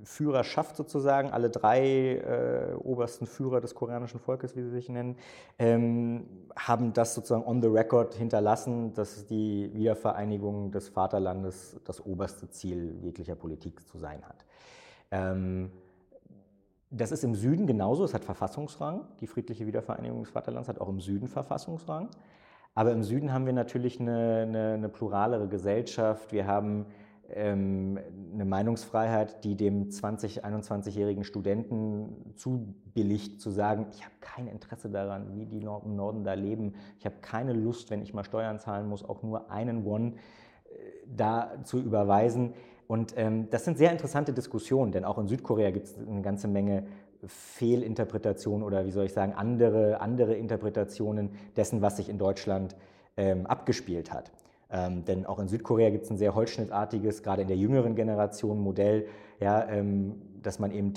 Führerschaft 0.03 0.75
sozusagen, 0.75 1.31
alle 1.31 1.49
drei 1.49 2.17
äh, 2.17 2.75
obersten 2.75 3.25
Führer 3.25 3.59
des 3.59 3.75
koreanischen 3.75 4.19
Volkes, 4.19 4.55
wie 4.55 4.61
sie 4.61 4.69
sich 4.69 4.89
nennen, 4.89 5.17
ähm, 5.59 6.27
haben 6.55 6.93
das 6.93 7.15
sozusagen 7.15 7.43
on 7.43 7.61
the 7.61 7.67
record 7.67 8.13
hinterlassen, 8.13 8.93
dass 8.93 9.25
die 9.25 9.71
Wiedervereinigung 9.73 10.71
des 10.71 10.89
Vaterlandes 10.89 11.79
das 11.85 12.05
oberste 12.05 12.49
Ziel 12.49 12.97
jeglicher 13.01 13.35
Politik 13.35 13.85
zu 13.87 13.97
sein 13.97 14.23
hat. 14.25 14.45
Ähm, 15.11 15.71
das 16.91 17.11
ist 17.11 17.23
im 17.23 17.35
Süden 17.35 17.67
genauso, 17.67 18.03
es 18.05 18.13
hat 18.13 18.23
Verfassungsrang. 18.23 19.01
Die 19.19 19.27
friedliche 19.27 19.65
Wiedervereinigung 19.65 20.23
des 20.23 20.31
Vaterlands 20.31 20.69
hat 20.69 20.79
auch 20.79 20.87
im 20.87 21.01
Süden 21.01 21.27
Verfassungsrang. 21.27 22.09
Aber 22.73 22.91
im 22.91 23.03
Süden 23.03 23.33
haben 23.33 23.45
wir 23.45 23.53
natürlich 23.53 23.99
eine, 23.99 24.45
eine, 24.47 24.73
eine 24.73 24.89
pluralere 24.89 25.47
Gesellschaft. 25.47 26.31
Wir 26.31 26.45
haben 26.45 26.85
ähm, 27.33 27.99
eine 28.33 28.45
Meinungsfreiheit, 28.45 29.43
die 29.43 29.55
dem 29.55 29.89
20-, 29.89 30.41
21-jährigen 30.41 31.23
Studenten 31.23 32.33
zubilligt, 32.35 33.41
zu 33.41 33.49
sagen, 33.49 33.87
ich 33.91 34.03
habe 34.03 34.15
kein 34.21 34.47
Interesse 34.47 34.89
daran, 34.89 35.35
wie 35.35 35.45
die 35.45 35.61
im 35.61 35.95
Norden 35.95 36.23
da 36.23 36.33
leben. 36.33 36.73
Ich 36.99 37.05
habe 37.05 37.15
keine 37.21 37.53
Lust, 37.53 37.89
wenn 37.89 38.01
ich 38.01 38.13
mal 38.13 38.23
Steuern 38.23 38.59
zahlen 38.59 38.87
muss, 38.87 39.03
auch 39.03 39.23
nur 39.23 39.51
einen 39.51 39.85
Won 39.85 40.13
äh, 40.13 40.17
da 41.15 41.63
zu 41.63 41.79
überweisen. 41.79 42.53
Und 42.87 43.13
ähm, 43.17 43.49
das 43.49 43.65
sind 43.65 43.77
sehr 43.77 43.91
interessante 43.91 44.31
Diskussionen, 44.31 44.91
denn 44.91 45.05
auch 45.05 45.17
in 45.17 45.27
Südkorea 45.27 45.71
gibt 45.71 45.87
es 45.87 45.97
eine 45.97 46.21
ganze 46.21 46.47
Menge 46.47 46.85
Fehlinterpretationen 47.25 48.63
oder 48.63 48.85
wie 48.85 48.91
soll 48.91 49.05
ich 49.05 49.13
sagen, 49.13 49.33
andere, 49.33 49.99
andere 49.99 50.35
Interpretationen 50.35 51.31
dessen, 51.55 51.81
was 51.81 51.97
sich 51.97 52.09
in 52.09 52.17
Deutschland 52.17 52.75
ähm, 53.17 53.45
abgespielt 53.47 54.13
hat. 54.13 54.31
Ähm, 54.71 55.05
denn 55.05 55.25
auch 55.25 55.39
in 55.39 55.47
Südkorea 55.47 55.89
gibt 55.89 56.05
es 56.05 56.11
ein 56.11 56.17
sehr 56.17 56.35
holzschnittartiges, 56.35 57.23
gerade 57.23 57.43
in 57.43 57.47
der 57.47 57.57
jüngeren 57.57 57.95
Generation 57.95 58.59
Modell, 58.59 59.07
ja, 59.39 59.67
ähm, 59.69 60.21
dass 60.41 60.59
man 60.59 60.71
eben 60.71 60.93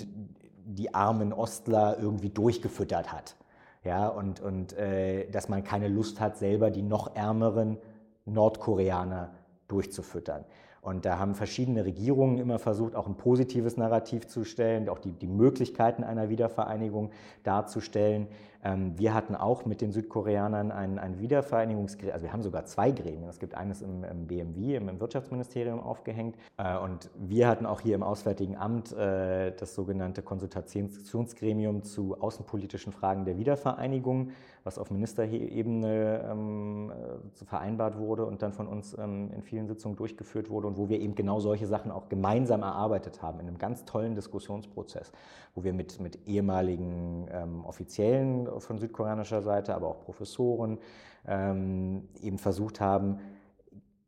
die 0.64 0.94
armen 0.94 1.32
Ostler 1.32 1.98
irgendwie 2.00 2.30
durchgefüttert 2.30 3.12
hat. 3.12 3.36
Ja, 3.84 4.08
und 4.08 4.40
und 4.40 4.72
äh, 4.72 5.30
dass 5.30 5.48
man 5.48 5.64
keine 5.64 5.88
Lust 5.88 6.20
hat, 6.20 6.36
selber 6.36 6.70
die 6.70 6.82
noch 6.82 7.14
ärmeren 7.14 7.78
Nordkoreaner 8.26 9.30
durchzufüttern. 9.68 10.44
Und 10.80 11.04
da 11.04 11.18
haben 11.18 11.34
verschiedene 11.34 11.84
Regierungen 11.84 12.38
immer 12.38 12.58
versucht, 12.58 12.94
auch 12.94 13.06
ein 13.06 13.16
positives 13.16 13.76
Narrativ 13.76 14.26
zu 14.26 14.44
stellen, 14.44 14.88
auch 14.88 14.98
die, 14.98 15.12
die 15.12 15.26
Möglichkeiten 15.26 16.04
einer 16.04 16.28
Wiedervereinigung 16.28 17.10
darzustellen. 17.42 18.28
Ähm, 18.64 18.98
wir 18.98 19.14
hatten 19.14 19.36
auch 19.36 19.64
mit 19.64 19.80
den 19.80 19.92
Südkoreanern 19.92 20.72
ein, 20.72 20.98
ein 20.98 21.20
Wiedervereinigungsgremium, 21.20 22.14
also 22.14 22.24
wir 22.24 22.32
haben 22.32 22.42
sogar 22.42 22.64
zwei 22.66 22.90
Gremien. 22.90 23.28
Es 23.28 23.38
gibt 23.38 23.54
eines 23.54 23.82
im, 23.82 24.02
im 24.04 24.26
BMW, 24.26 24.76
im, 24.76 24.88
im, 24.88 25.00
Wirtschaftsministerium 25.00 25.80
aufgehängt. 25.80 26.36
Äh, 26.56 26.76
und 26.78 27.10
wir 27.16 27.46
hatten 27.46 27.66
auch 27.66 27.80
hier 27.80 27.94
im 27.94 28.02
Auswärtigen 28.02 28.56
Amt 28.56 28.92
äh, 28.92 29.52
das 29.56 29.74
sogenannte 29.74 30.22
Konsultationsgremium 30.22 31.84
zu 31.84 32.20
außenpolitischen 32.20 32.92
Fragen 32.92 33.24
der 33.24 33.38
Wiedervereinigung, 33.38 34.32
was 34.64 34.78
auf 34.78 34.90
Ministerebene 34.90 36.28
ähm, 36.30 36.90
äh, 36.90 37.44
vereinbart 37.44 37.98
wurde 37.98 38.26
und 38.26 38.42
dann 38.42 38.52
von 38.52 38.66
uns 38.66 38.96
ähm, 38.98 39.30
in 39.32 39.42
vielen 39.42 39.66
Sitzungen 39.66 39.96
durchgeführt 39.96 40.50
wurde 40.50 40.66
und 40.66 40.76
wo 40.76 40.88
wir 40.88 41.00
eben 41.00 41.14
genau 41.14 41.40
solche 41.40 41.66
Sachen 41.66 41.90
auch 41.90 42.08
gemeinsam 42.08 42.62
erarbeitet 42.62 43.22
haben, 43.22 43.40
in 43.40 43.48
einem 43.48 43.58
ganz 43.58 43.84
tollen 43.84 44.14
Diskussionsprozess, 44.14 45.12
wo 45.54 45.64
wir 45.64 45.72
mit, 45.72 46.00
mit 46.00 46.26
ehemaligen 46.26 47.28
ähm, 47.30 47.64
Offiziellen 47.64 48.48
von 48.60 48.78
südkoreanischer 48.78 49.42
Seite, 49.42 49.74
aber 49.74 49.88
auch 49.88 50.00
Professoren 50.00 50.78
ähm, 51.26 52.08
eben 52.22 52.38
versucht 52.38 52.80
haben, 52.80 53.18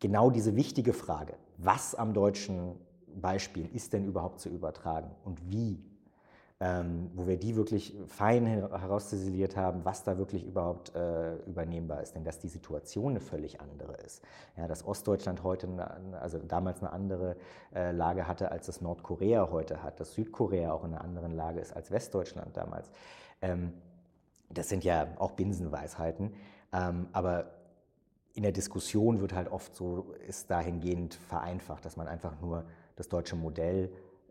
genau 0.01 0.31
diese 0.31 0.57
wichtige 0.57 0.93
Frage, 0.93 1.35
was 1.59 1.95
am 1.95 2.15
deutschen 2.15 2.77
Beispiel 3.21 3.69
ist 3.75 3.93
denn 3.93 4.05
überhaupt 4.05 4.41
zu 4.41 4.49
übertragen 4.49 5.11
und 5.25 5.51
wie 5.51 5.79
ähm, 6.63 7.11
wo 7.15 7.27
wir 7.27 7.39
die 7.39 7.57
wirklich 7.57 7.97
fein 8.07 8.47
herausziseliert 8.47 9.57
haben, 9.57 9.85
was 9.85 10.05
da 10.05 10.19
wirklich 10.19 10.45
überhaupt 10.45 10.95
äh, 10.95 11.37
übernehmbar 11.47 12.03
ist. 12.03 12.15
Denn 12.15 12.23
dass 12.23 12.39
die 12.39 12.49
Situation 12.49 13.13
eine 13.13 13.21
völlig 13.21 13.63
andere 13.63 13.95
ist. 13.95 14.23
Ja, 14.59 14.69
dass 14.69 14.87
Ostdeutschland 14.87 15.43
heute, 15.43 15.67
eine, 15.67 16.21
also 16.21 16.39
damals 16.39 16.81
eine 16.81 16.93
andere 16.93 17.37
äh, 17.75 17.93
Lage 17.93 18.29
hatte, 18.29 18.53
als 18.53 18.67
das 18.67 18.83
Nordkorea 18.83 19.49
heute 19.51 19.83
hat, 19.83 20.01
dass 20.01 20.13
Südkorea 20.13 20.73
auch 20.73 20.85
in 20.85 20.93
einer 20.93 21.03
anderen 21.03 21.33
Lage 21.33 21.61
ist 21.61 21.75
als 21.75 21.91
Westdeutschland 21.91 22.55
damals. 22.55 22.91
Ähm, 23.41 23.73
das 24.51 24.69
sind 24.69 24.85
ja 24.85 25.07
auch 25.19 25.31
Binsenweisheiten. 25.31 26.35
Ähm, 26.75 27.09
aber 27.13 27.53
in 28.35 28.43
der 28.43 28.53
Diskussion 28.53 29.21
wird 29.23 29.33
halt 29.33 29.51
oft 29.51 29.75
so, 29.75 30.15
ist 30.29 30.51
dahingehend 30.51 31.15
vereinfacht, 31.15 31.87
dass 31.87 31.97
man 31.97 32.07
einfach 32.07 32.39
nur 32.41 32.65
das 32.97 33.09
deutsche 33.09 33.35
Modell 33.35 33.91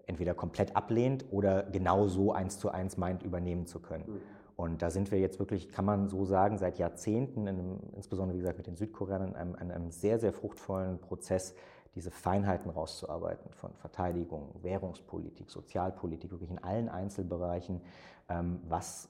entweder 0.09 0.33
komplett 0.33 0.75
ablehnt 0.75 1.25
oder 1.31 1.63
genau 1.63 2.07
so 2.07 2.33
eins 2.33 2.59
zu 2.59 2.69
eins 2.69 2.97
meint, 2.97 3.23
übernehmen 3.23 3.65
zu 3.65 3.79
können. 3.79 4.05
Mhm. 4.07 4.21
Und 4.57 4.81
da 4.81 4.89
sind 4.89 5.09
wir 5.11 5.19
jetzt 5.19 5.39
wirklich, 5.39 5.71
kann 5.71 5.85
man 5.85 6.09
so 6.09 6.25
sagen, 6.25 6.57
seit 6.57 6.79
Jahrzehnten, 6.79 7.47
einem, 7.47 7.79
insbesondere 7.95 8.35
wie 8.35 8.41
gesagt 8.41 8.57
mit 8.57 8.67
den 8.67 8.75
Südkoreanern, 8.75 9.29
in 9.29 9.35
einem, 9.35 9.55
in 9.55 9.71
einem 9.71 9.91
sehr, 9.91 10.19
sehr 10.19 10.33
fruchtvollen 10.33 10.99
Prozess, 10.99 11.55
diese 11.95 12.11
Feinheiten 12.11 12.69
rauszuarbeiten 12.69 13.51
von 13.53 13.73
Verteidigung, 13.75 14.53
Währungspolitik, 14.61 15.49
Sozialpolitik, 15.49 16.31
wirklich 16.31 16.51
in 16.51 16.61
allen 16.61 16.89
Einzelbereichen, 16.89 17.81
ähm, 18.27 18.59
was 18.67 19.09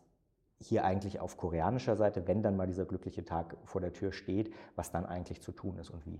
hier 0.60 0.86
eigentlich 0.86 1.20
auf 1.20 1.38
koreanischer 1.38 1.96
Seite, 1.96 2.28
wenn 2.28 2.44
dann 2.44 2.56
mal 2.56 2.68
dieser 2.68 2.86
glückliche 2.86 3.26
Tag 3.26 3.58
vor 3.64 3.82
der 3.82 3.94
Tür 3.94 4.12
steht, 4.12 4.54
was 4.76 4.92
dann 4.92 5.06
eigentlich 5.06 5.42
zu 5.42 5.52
tun 5.52 5.78
ist 5.80 5.90
und 5.90 6.06
wie. 6.06 6.20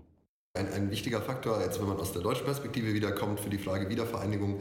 Ein, 0.52 0.72
ein 0.72 0.90
wichtiger 0.90 1.22
Faktor, 1.22 1.60
jetzt 1.60 1.80
wenn 1.80 1.86
man 1.86 1.98
aus 1.98 2.12
der 2.12 2.22
deutschen 2.22 2.44
Perspektive 2.44 2.92
wiederkommt, 2.92 3.38
für 3.38 3.50
die 3.50 3.58
Frage 3.58 3.88
Wiedervereinigung, 3.88 4.60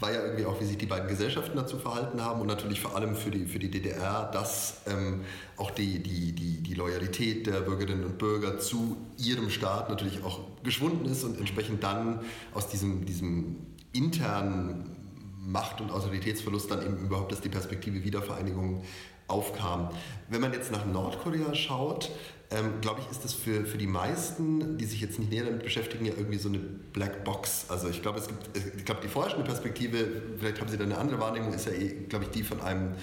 war 0.00 0.12
ja 0.12 0.20
irgendwie 0.24 0.44
auch, 0.46 0.60
wie 0.60 0.64
sich 0.64 0.78
die 0.78 0.86
beiden 0.86 1.06
Gesellschaften 1.06 1.56
dazu 1.56 1.78
verhalten 1.78 2.20
haben 2.20 2.40
und 2.40 2.48
natürlich 2.48 2.80
vor 2.80 2.96
allem 2.96 3.14
für 3.14 3.30
die, 3.30 3.46
für 3.46 3.60
die 3.60 3.70
DDR, 3.70 4.28
dass 4.32 4.82
ähm, 4.88 5.20
auch 5.56 5.70
die, 5.70 6.00
die, 6.00 6.32
die, 6.32 6.60
die 6.60 6.74
Loyalität 6.74 7.46
der 7.46 7.60
Bürgerinnen 7.60 8.04
und 8.04 8.18
Bürger 8.18 8.58
zu 8.58 8.96
ihrem 9.16 9.48
Staat 9.48 9.90
natürlich 9.90 10.24
auch 10.24 10.40
geschwunden 10.64 11.06
ist 11.06 11.22
und 11.22 11.38
entsprechend 11.38 11.84
dann 11.84 12.20
aus 12.52 12.66
diesem, 12.66 13.06
diesem 13.06 13.58
internen 13.92 14.90
Macht- 15.38 15.80
und 15.80 15.92
Autoritätsverlust 15.92 16.68
dann 16.68 16.84
eben 16.84 16.98
überhaupt, 16.98 17.30
dass 17.30 17.40
die 17.40 17.48
Perspektive 17.48 18.02
Wiedervereinigung 18.02 18.82
aufkam. 19.28 19.90
Wenn 20.28 20.40
man 20.40 20.52
jetzt 20.52 20.70
nach 20.72 20.84
Nordkorea 20.84 21.54
schaut, 21.54 22.10
ähm, 22.50 22.80
glaube 22.80 23.00
ich, 23.00 23.10
ist 23.10 23.24
das 23.24 23.32
für, 23.32 23.64
für 23.64 23.78
die 23.78 23.86
meisten, 23.86 24.78
die 24.78 24.84
sich 24.84 25.00
jetzt 25.00 25.18
nicht 25.18 25.30
näher 25.30 25.44
damit 25.44 25.64
beschäftigen, 25.64 26.06
ja 26.06 26.12
irgendwie 26.16 26.38
so 26.38 26.48
eine 26.48 26.58
Black 26.58 27.24
Box. 27.24 27.66
Also 27.68 27.88
ich 27.88 28.02
glaube, 28.02 28.20
es 28.20 28.28
gibt, 28.28 28.56
ich 28.76 28.84
glaube, 28.84 29.00
die 29.02 29.08
vorherrschende 29.08 29.44
Perspektive, 29.44 30.22
vielleicht 30.38 30.60
haben 30.60 30.68
Sie 30.68 30.76
da 30.76 30.84
eine 30.84 30.98
andere 30.98 31.18
Wahrnehmung, 31.18 31.52
ist 31.52 31.66
ja, 31.66 31.72
eh, 31.72 32.04
glaube 32.08 32.26
ich, 32.26 32.30
die 32.30 32.44
von 32.44 32.60
einem 32.60 32.94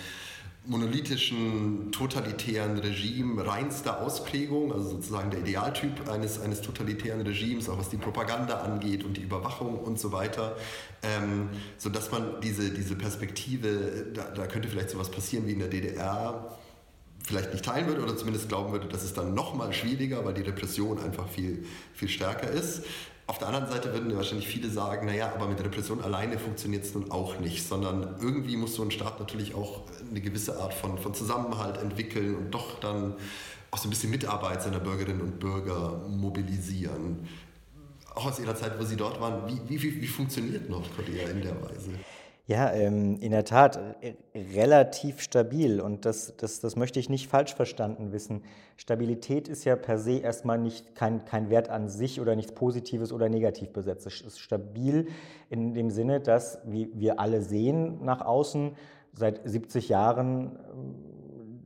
monolithischen, 0.66 1.92
totalitären 1.92 2.80
Regime 2.80 3.46
reinster 3.46 4.02
Ausprägung, 4.02 4.72
also 4.72 4.92
sozusagen 4.92 5.30
der 5.30 5.42
Idealtyp 5.42 6.10
eines, 6.10 6.40
eines 6.40 6.62
totalitären 6.62 7.20
Regimes, 7.22 7.68
auch 7.68 7.78
was 7.78 7.90
die 7.90 7.98
Propaganda 7.98 8.62
angeht 8.62 9.04
und 9.04 9.18
die 9.18 9.22
Überwachung 9.22 9.78
und 9.78 10.00
so 10.00 10.14
weiter, 10.14 10.56
ähm, 11.02 11.50
sodass 11.78 12.12
man 12.12 12.40
diese, 12.42 12.72
diese 12.72 12.96
Perspektive, 12.96 14.06
da, 14.14 14.30
da 14.30 14.48
könnte 14.48 14.70
vielleicht 14.70 14.92
sowas 14.92 15.12
passieren 15.12 15.46
wie 15.48 15.52
in 15.52 15.60
der 15.60 15.68
DDR, 15.68 16.58
vielleicht 17.26 17.54
nicht 17.54 17.66
teilen 17.66 17.88
würde 17.88 18.04
oder 18.04 18.18
zumindest 18.18 18.50
glauben 18.50 18.72
würde, 18.72 18.88
dass 18.88 19.04
es 19.04 19.14
dann 19.14 19.34
noch 19.34 19.54
mal 19.54 19.74
schwieriger, 19.74 20.26
weil 20.26 20.34
die 20.34 20.42
Repression 20.42 21.00
einfach 21.00 21.28
viel, 21.28 21.66
viel 21.94 22.10
stärker 22.10 22.50
ist. 22.50 22.84
Auf 23.26 23.38
der 23.38 23.48
anderen 23.48 23.70
Seite 23.70 23.94
würden 23.94 24.14
wahrscheinlich 24.18 24.48
viele 24.48 24.70
sagen, 24.70 25.06
naja, 25.08 25.32
aber 25.34 25.48
mit 25.48 25.64
Repression 25.64 26.02
alleine 26.02 26.38
funktioniert 26.38 26.84
es 26.84 26.94
nun 26.94 27.10
auch 27.10 27.40
nicht, 27.40 27.66
sondern 27.66 28.16
irgendwie 28.20 28.58
muss 28.58 28.76
so 28.76 28.84
ein 28.84 28.92
Staat 28.92 29.20
natürlich 29.20 29.56
auch 29.56 29.82
eine 30.10 30.20
gewisse 30.20 30.60
Art 30.60 30.74
von, 30.74 30.98
von 30.98 31.14
Zusammenhalt 31.14 31.78
entwickeln 31.78 32.36
und 32.36 32.52
doch 32.52 32.80
dann 32.82 33.16
auch 33.72 33.78
so 33.78 33.88
ein 33.88 33.92
bisschen 33.92 34.12
Mitarbeit 34.12 34.62
seiner 34.62 34.80
Bürgerinnen 34.80 35.22
und 35.22 35.40
Bürger 35.40 36.02
mobilisieren. 36.10 37.30
Auch 38.14 38.26
aus 38.26 38.40
Ihrer 38.40 38.56
Zeit, 38.56 38.78
wo 38.78 38.84
Sie 38.84 38.98
dort 38.98 39.20
waren, 39.22 39.48
wie, 39.48 39.82
wie, 39.82 40.02
wie 40.02 40.08
funktioniert 40.08 40.70
Nordkorea 40.70 41.30
in 41.30 41.42
der 41.42 41.60
Weise? 41.62 41.92
Ja, 42.46 42.74
ähm, 42.74 43.20
in 43.22 43.32
der 43.32 43.46
Tat 43.46 43.80
äh, 44.02 44.16
relativ 44.54 45.22
stabil 45.22 45.80
und 45.80 46.04
das, 46.04 46.36
das, 46.36 46.60
das 46.60 46.76
möchte 46.76 47.00
ich 47.00 47.10
nicht 47.10 47.30
falsch 47.30 47.56
verstanden 47.56 48.12
wissen. 48.12 48.44
Stabilität 48.76 49.48
ist 49.48 49.64
ja 49.64 49.78
per 49.78 49.98
se 49.98 50.18
erstmal 50.18 50.58
nicht 50.58 50.94
kein, 50.94 51.24
kein 51.24 51.50
Wert 51.50 51.70
an 51.70 51.88
sich 51.88 52.20
oder 52.20 52.36
nichts 52.36 52.52
Positives 52.52 53.14
oder 53.14 53.30
negativ 53.30 53.70
besetzt. 53.70 54.06
Es 54.08 54.20
ist 54.20 54.40
stabil 54.40 55.08
in 55.50 55.74
dem 55.74 55.90
Sinne, 55.90 56.20
dass, 56.20 56.60
wie 56.66 56.92
wir 56.94 57.18
alle 57.22 57.42
sehen 57.42 58.04
nach 58.04 58.20
außen, 58.20 58.76
seit 59.14 59.40
70 59.46 59.88
Jahren 59.88 60.60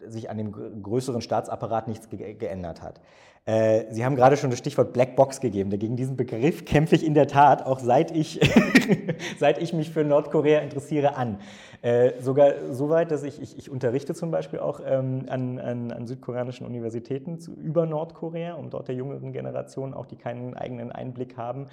sich 0.10 0.30
an 0.30 0.38
dem 0.38 0.52
größeren 0.82 1.22
Staatsapparat 1.22 1.88
nichts 1.88 2.10
ge 2.10 2.34
geändert 2.34 2.82
hat. 2.82 3.02
Äh, 3.48 3.86
Sie 3.91 4.04
haben 4.04 4.17
gerade 4.17 4.36
schon 4.36 4.50
das 4.50 4.60
Stichwort 4.60 4.91
Black 4.91 5.15
Box 5.15 5.39
gegeben. 5.39 5.70
Gegen 5.70 5.96
diesen 5.96 6.17
Begriff 6.17 6.65
kämpfe 6.65 6.96
ich 6.96 7.06
in 7.06 7.13
der 7.13 7.28
Tat, 7.28 7.65
auch 7.65 7.80
seit 7.80 8.12
ich, 8.12 8.41
seit 9.39 9.62
ich 9.62 9.72
mich 9.74 9.89
für 9.89 10.04
Nordkorea 10.04 10.60
interessiere, 10.60 11.15
an. 11.15 11.39
Äh, 11.82 12.20
sogar 12.20 12.74
so 12.74 12.89
weit, 12.89 13.12
dass 13.12 13.24
ich, 13.24 13.41
ich, 13.41 13.58
ich 13.58 13.70
unterrichte 13.70 14.13
zum 14.13 14.32
Beispiel 14.32 14.60
auch 14.60 14.82
ähm, 14.86 15.26
an, 15.30 15.60
an, 15.60 15.91
an, 15.91 16.08
südkoreanischen 16.08 16.67
Universitäten 16.67 17.39
zu, 17.39 17.54
über 17.54 17.86
Nordkorea, 17.86 18.56
um 18.56 18.70
dort 18.70 18.89
der 18.89 18.96
jüngeren 18.96 19.32
Generation, 19.32 19.93
auch 19.93 20.08
die 20.08 20.17
keinen 20.17 20.54
eigenen 20.56 20.91
Einblick 20.91 21.38
haben, 21.38 21.67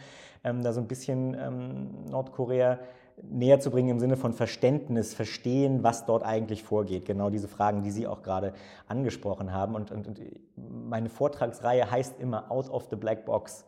ähm, 0.44 0.62
da 0.62 0.73
so 0.73 0.81
ein 0.81 0.87
bisschen 0.87 1.35
ähm, 1.35 1.88
Nordkorea 2.09 2.79
näher 3.22 3.61
zu 3.61 3.70
bringen 3.70 3.90
im 3.90 4.00
Sinne 4.00 4.16
von 4.16 4.33
Verständnis, 4.33 5.14
verstehen, 5.14 5.83
was 5.83 6.07
dort 6.07 6.22
eigentlich 6.22 6.62
vorgeht. 6.62 7.05
Genau 7.05 7.31
diese 7.31 7.48
Fragen, 7.48 7.83
die 7.83 7.90
Sie 7.90 8.07
auch 8.07 8.22
gerade 8.22 8.55
angesprochen 8.87 9.53
haben. 9.53 9.74
Und, 9.74 9.90
und, 9.90 10.07
und 10.07 10.20
meine 10.57 11.09
Vortragsreihe 11.09 11.90
heißt 11.90 12.20
immer 12.20 12.50
Out 12.50 12.70
of 12.70 12.88
the 12.90 12.96
Black 12.96 13.24
Box. 13.24 13.64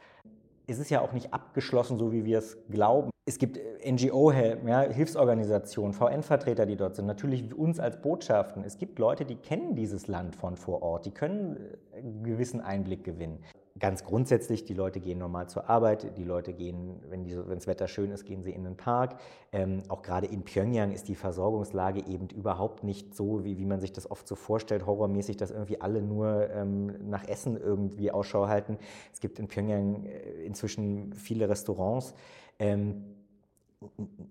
Es 0.67 0.79
ist 0.79 0.91
ja 0.91 1.01
auch 1.01 1.13
nicht 1.13 1.33
abgeschlossen, 1.33 1.99
so 1.99 2.13
wie 2.13 2.25
wir 2.25 2.39
es 2.39 2.59
glauben. 2.69 3.11
Es 3.29 3.39
gibt 3.39 3.59
NGO, 3.85 4.31
ja, 4.33 4.83
Hilfsorganisationen, 4.83 5.93
VN-Vertreter, 5.93 6.67
die 6.67 6.77
dort 6.77 6.95
sind, 6.95 7.07
natürlich 7.07 7.53
uns 7.55 7.81
als 7.81 8.01
Botschaften. 8.01 8.63
Es 8.65 8.79
gibt 8.79 8.99
Leute, 8.99 9.25
die 9.25 9.37
kennen 9.37 9.75
dieses 9.75 10.07
Land 10.07 10.37
von 10.37 10.57
vor 10.57 10.83
Ort, 10.83 11.07
die 11.07 11.11
können 11.11 11.57
einen 11.93 12.23
gewissen 12.25 12.61
Einblick 12.61 13.05
gewinnen 13.05 13.41
ganz 13.79 14.05
grundsätzlich, 14.05 14.65
die 14.65 14.75
Leute 14.75 15.01
gehen 15.01 15.19
normal 15.19 15.49
zur 15.49 15.69
Arbeit, 15.69 16.17
die 16.17 16.25
Leute 16.25 16.53
gehen, 16.53 17.01
wenn, 17.09 17.27
das 17.27 17.67
Wetter 17.67 17.89
schön 17.89 18.11
ist, 18.11 18.25
gehen 18.25 18.43
sie 18.43 18.53
in 18.53 18.65
den 18.65 18.77
Park. 18.77 19.19
Ähm, 19.53 19.83
auch 19.89 20.03
gerade 20.03 20.27
in 20.27 20.43
Pyongyang 20.43 20.93
ist 20.93 21.09
die 21.09 21.15
Versorgungslage 21.15 22.07
eben 22.07 22.29
überhaupt 22.29 22.85
nicht 22.85 23.15
so, 23.15 23.45
wie, 23.45 23.59
wie 23.59 23.65
man 23.65 23.81
sich 23.81 23.93
das 23.93 24.11
oft 24.11 24.27
so 24.27 24.35
vorstellt, 24.35 24.87
horrormäßig, 24.87 25.37
dass 25.37 25.51
irgendwie 25.51 25.81
alle 25.81 26.03
nur 26.03 26.51
ähm, 26.51 27.09
nach 27.09 27.27
Essen 27.29 27.57
irgendwie 27.57 28.11
Ausschau 28.11 28.49
halten. 28.49 28.79
Es 29.13 29.21
gibt 29.21 29.39
in 29.39 29.49
Pyongyang 29.49 30.05
äh, 30.07 30.45
inzwischen 30.45 31.13
viele 31.13 31.49
Restaurants. 31.49 32.15
Ähm, 32.59 33.05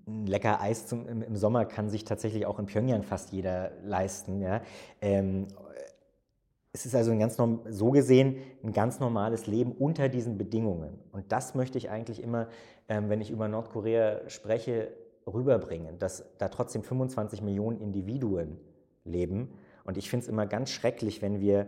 ein 0.08 0.26
lecker 0.26 0.60
Eis 0.60 0.88
zum, 0.88 1.08
im, 1.08 1.22
im, 1.22 1.36
Sommer 1.36 1.66
kann 1.66 1.90
sich 1.90 2.04
tatsächlich 2.04 2.46
auch 2.48 2.58
in 2.58 2.66
Pyongyang 2.66 3.04
fast 3.04 3.32
jeder 3.32 3.72
leisten. 3.84 4.42
Ja? 4.42 4.62
Ähm, 5.02 5.48
es 6.76 6.86
ist 6.86 6.94
also 6.94 7.12
ein 7.12 7.20
ganz 7.20 7.38
so 7.70 7.92
gesehen 7.92 8.36
ein 8.62 8.74
ganz 8.74 9.00
normales 9.00 9.48
Leben 9.48 9.72
unter 9.72 10.10
diesen 10.10 10.38
Bedingungen. 10.38 11.00
Und 11.14 11.32
das 11.32 11.56
möchte 11.56 11.78
ich 11.78 11.90
eigentlich 11.90 12.22
immer, 12.22 12.50
ähm, 12.90 13.10
wenn 13.10 13.22
ich 13.22 13.32
über 13.32 13.48
Nordkorea 13.48 14.30
spreche, 14.30 14.92
rüberbringen, 15.26 16.00
dass 16.00 16.26
da 16.38 16.50
trotzdem 16.50 16.84
25 16.84 17.42
Millionen 17.42 17.80
Individuen 17.80 18.60
leben. 19.06 19.54
Und 19.86 19.98
ich 19.98 20.10
finde 20.10 20.26
es 20.26 20.30
immer 20.30 20.46
ganz 20.48 20.70
schrecklich, 20.70 21.22
wenn 21.22 21.40
wir 21.40 21.68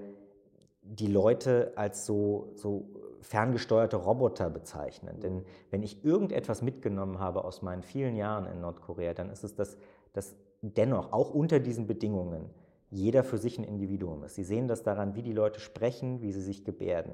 die 0.81 1.07
Leute 1.07 1.71
als 1.77 2.05
so, 2.05 2.51
so 2.55 2.89
ferngesteuerte 3.21 3.95
Roboter 3.95 4.49
bezeichnen. 4.49 5.21
Denn 5.21 5.45
wenn 5.71 5.83
ich 5.83 6.03
irgendetwas 6.03 6.61
mitgenommen 6.61 7.19
habe 7.19 7.45
aus 7.45 7.61
meinen 7.61 7.81
vielen 7.81 8.17
Jahren 8.17 8.45
in 8.45 8.59
Nordkorea, 8.59 9.13
dann 9.13 9.29
ist 9.29 9.45
es, 9.45 9.55
dass, 9.55 9.77
dass 10.11 10.35
dennoch, 10.61 11.13
auch 11.13 11.33
unter 11.33 11.61
diesen 11.61 11.87
Bedingungen, 11.87 12.49
jeder 12.89 13.23
für 13.23 13.37
sich 13.37 13.57
ein 13.57 13.63
Individuum 13.63 14.23
ist. 14.23 14.35
Sie 14.35 14.43
sehen 14.43 14.67
das 14.67 14.83
daran, 14.83 15.15
wie 15.15 15.21
die 15.21 15.33
Leute 15.33 15.59
sprechen, 15.59 16.21
wie 16.21 16.31
sie 16.31 16.41
sich 16.41 16.63
gebärden, 16.63 17.13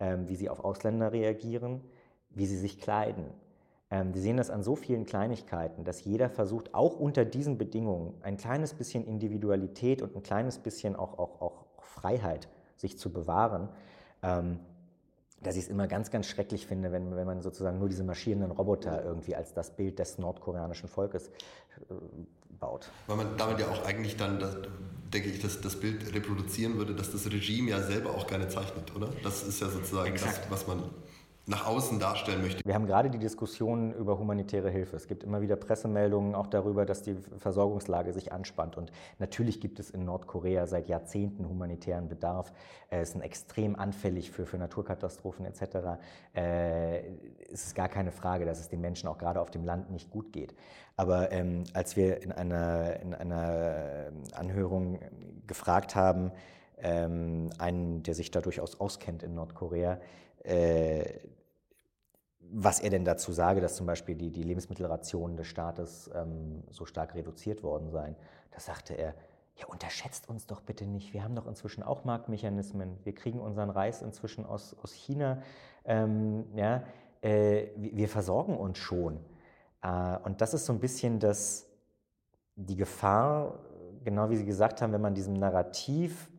ähm, 0.00 0.28
wie 0.28 0.36
sie 0.36 0.48
auf 0.48 0.64
Ausländer 0.64 1.12
reagieren, 1.12 1.80
wie 2.30 2.46
sie 2.46 2.58
sich 2.58 2.80
kleiden. 2.80 3.26
Ähm, 3.92 4.14
Sie 4.14 4.20
sehen 4.20 4.38
das 4.38 4.48
an 4.50 4.62
so 4.62 4.74
vielen 4.74 5.04
Kleinigkeiten, 5.04 5.84
dass 5.84 6.02
jeder 6.04 6.30
versucht, 6.30 6.74
auch 6.74 6.98
unter 6.98 7.26
diesen 7.26 7.58
Bedingungen 7.58 8.14
ein 8.22 8.38
kleines 8.38 8.72
bisschen 8.72 9.04
Individualität 9.04 10.00
und 10.00 10.16
ein 10.16 10.22
kleines 10.22 10.58
bisschen 10.58 10.96
auch, 10.96 11.18
auch, 11.18 11.42
auch 11.42 11.64
Freiheit 11.82 12.48
sich 12.76 12.98
zu 12.98 13.12
bewahren. 13.12 13.68
Ähm, 14.22 14.58
dass 15.42 15.56
ich 15.56 15.64
es 15.64 15.68
immer 15.68 15.86
ganz, 15.86 16.10
ganz 16.10 16.26
schrecklich 16.26 16.66
finde, 16.66 16.92
wenn, 16.92 17.14
wenn 17.16 17.26
man 17.26 17.40
sozusagen 17.40 17.78
nur 17.78 17.88
diese 17.88 18.04
marschierenden 18.04 18.50
Roboter 18.50 19.04
irgendwie 19.04 19.34
als 19.34 19.54
das 19.54 19.74
Bild 19.74 19.98
des 19.98 20.18
nordkoreanischen 20.18 20.88
Volkes 20.88 21.28
äh, 21.28 21.94
baut. 22.60 22.90
Weil 23.06 23.16
man 23.16 23.36
damit 23.36 23.58
ja 23.60 23.68
auch 23.68 23.84
eigentlich 23.84 24.16
dann, 24.16 24.38
das, 24.38 24.56
denke 25.12 25.28
ich, 25.28 25.40
das, 25.40 25.60
das 25.60 25.78
Bild 25.78 26.14
reproduzieren 26.14 26.76
würde, 26.76 26.94
dass 26.94 27.12
das 27.12 27.30
Regime 27.30 27.70
ja 27.70 27.82
selber 27.82 28.10
auch 28.10 28.26
gerne 28.26 28.48
zeichnet, 28.48 28.94
oder? 28.94 29.08
Das 29.22 29.42
ist 29.42 29.60
ja 29.60 29.68
sozusagen 29.68 30.12
Exakt. 30.12 30.44
das, 30.44 30.50
was 30.50 30.66
man 30.66 30.82
nach 31.46 31.66
außen 31.66 31.98
darstellen 31.98 32.42
möchte. 32.42 32.64
Wir 32.64 32.74
haben 32.74 32.86
gerade 32.86 33.10
die 33.10 33.18
Diskussion 33.18 33.92
über 33.94 34.18
humanitäre 34.18 34.70
Hilfe. 34.70 34.94
Es 34.94 35.08
gibt 35.08 35.24
immer 35.24 35.40
wieder 35.40 35.56
Pressemeldungen 35.56 36.36
auch 36.36 36.46
darüber, 36.46 36.86
dass 36.86 37.02
die 37.02 37.16
Versorgungslage 37.38 38.12
sich 38.12 38.32
anspannt. 38.32 38.76
Und 38.76 38.92
natürlich 39.18 39.60
gibt 39.60 39.80
es 39.80 39.90
in 39.90 40.04
Nordkorea 40.04 40.66
seit 40.66 40.88
Jahrzehnten 40.88 41.48
humanitären 41.48 42.08
Bedarf. 42.08 42.52
Es 42.90 43.14
ist 43.14 43.20
extrem 43.20 43.74
anfällig 43.74 44.30
für, 44.30 44.46
für 44.46 44.56
Naturkatastrophen 44.56 45.44
etc. 45.44 45.98
Äh, 46.34 47.00
es 47.50 47.66
ist 47.66 47.74
gar 47.74 47.88
keine 47.88 48.12
Frage, 48.12 48.44
dass 48.44 48.60
es 48.60 48.68
den 48.68 48.80
Menschen 48.80 49.08
auch 49.08 49.18
gerade 49.18 49.40
auf 49.40 49.50
dem 49.50 49.64
Land 49.64 49.90
nicht 49.90 50.10
gut 50.10 50.32
geht. 50.32 50.54
Aber 50.96 51.32
ähm, 51.32 51.64
als 51.72 51.96
wir 51.96 52.22
in 52.22 52.30
einer, 52.30 53.00
in 53.00 53.14
einer 53.14 54.12
Anhörung 54.34 55.00
gefragt 55.48 55.96
haben, 55.96 56.30
ähm, 56.78 57.50
einen, 57.58 58.02
der 58.02 58.14
sich 58.14 58.30
da 58.30 58.40
durchaus 58.40 58.78
auskennt 58.78 59.22
in 59.22 59.34
Nordkorea, 59.34 59.98
äh, 60.44 61.20
was 62.54 62.80
er 62.80 62.90
denn 62.90 63.04
dazu 63.04 63.32
sage, 63.32 63.60
dass 63.60 63.76
zum 63.76 63.86
Beispiel 63.86 64.14
die, 64.14 64.30
die 64.30 64.42
Lebensmittelrationen 64.42 65.36
des 65.36 65.46
Staates 65.46 66.10
ähm, 66.14 66.62
so 66.70 66.84
stark 66.84 67.14
reduziert 67.14 67.62
worden 67.62 67.90
seien. 67.90 68.14
Da 68.50 68.60
sagte 68.60 68.94
er, 68.94 69.14
ja, 69.56 69.66
unterschätzt 69.66 70.28
uns 70.28 70.46
doch 70.46 70.60
bitte 70.60 70.84
nicht. 70.84 71.12
Wir 71.12 71.24
haben 71.24 71.34
doch 71.34 71.46
inzwischen 71.46 71.82
auch 71.82 72.04
Marktmechanismen. 72.04 72.98
Wir 73.04 73.14
kriegen 73.14 73.40
unseren 73.40 73.70
Reis 73.70 74.02
inzwischen 74.02 74.44
aus, 74.44 74.76
aus 74.82 74.92
China. 74.92 75.42
Ähm, 75.84 76.44
ja, 76.54 76.82
äh, 77.22 77.68
wir 77.76 78.08
versorgen 78.08 78.56
uns 78.56 78.78
schon. 78.78 79.18
Äh, 79.82 80.18
und 80.24 80.40
das 80.40 80.54
ist 80.54 80.66
so 80.66 80.72
ein 80.72 80.80
bisschen 80.80 81.20
das, 81.20 81.66
die 82.56 82.76
Gefahr, 82.76 83.58
genau 84.04 84.30
wie 84.30 84.36
Sie 84.36 84.44
gesagt 84.44 84.82
haben, 84.82 84.92
wenn 84.92 85.00
man 85.00 85.14
diesem 85.14 85.34
Narrativ 85.34 86.30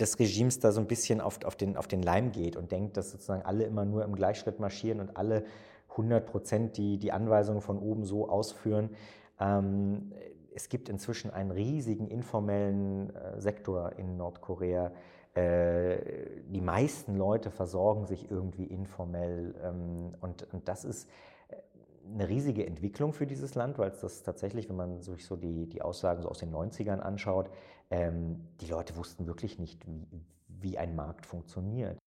des 0.00 0.18
Regimes 0.18 0.58
da 0.58 0.72
so 0.72 0.80
ein 0.80 0.86
bisschen 0.86 1.20
auf, 1.20 1.44
auf, 1.44 1.56
den, 1.56 1.76
auf 1.76 1.86
den 1.86 2.02
Leim 2.02 2.32
geht 2.32 2.56
und 2.56 2.72
denkt, 2.72 2.96
dass 2.96 3.12
sozusagen 3.12 3.42
alle 3.42 3.64
immer 3.64 3.84
nur 3.84 4.04
im 4.04 4.14
Gleichschritt 4.14 4.58
marschieren 4.58 5.00
und 5.00 5.16
alle 5.16 5.44
100 5.90 6.26
Prozent 6.26 6.76
die, 6.76 6.98
die 6.98 7.12
Anweisungen 7.12 7.60
von 7.60 7.78
oben 7.78 8.04
so 8.04 8.28
ausführen. 8.28 8.90
Ähm, 9.38 10.12
es 10.54 10.68
gibt 10.68 10.88
inzwischen 10.88 11.30
einen 11.30 11.50
riesigen 11.50 12.08
informellen 12.08 13.14
äh, 13.14 13.40
Sektor 13.40 13.92
in 13.96 14.16
Nordkorea. 14.16 14.92
Äh, 15.34 15.98
die 16.48 16.60
meisten 16.60 17.16
Leute 17.16 17.50
versorgen 17.50 18.06
sich 18.06 18.30
irgendwie 18.30 18.64
informell 18.64 19.54
ähm, 19.62 20.14
und, 20.20 20.52
und 20.52 20.68
das 20.68 20.84
ist 20.84 21.08
äh, 21.48 21.56
eine 22.12 22.28
riesige 22.28 22.66
Entwicklung 22.66 23.12
für 23.12 23.26
dieses 23.26 23.54
Land, 23.54 23.78
weil 23.78 23.90
es 23.90 24.00
das 24.00 24.22
tatsächlich, 24.22 24.68
wenn 24.68 24.76
man 24.76 25.00
sich 25.00 25.24
so 25.24 25.36
die, 25.36 25.66
die 25.66 25.82
Aussagen 25.82 26.22
so 26.22 26.28
aus 26.28 26.38
den 26.38 26.52
90ern 26.52 26.98
anschaut, 26.98 27.50
ähm, 27.90 28.40
die 28.60 28.66
Leute 28.66 28.96
wussten 28.96 29.26
wirklich 29.26 29.58
nicht, 29.58 29.86
wie, 29.86 30.06
wie 30.48 30.78
ein 30.78 30.94
Markt 30.96 31.26
funktioniert. 31.26 31.98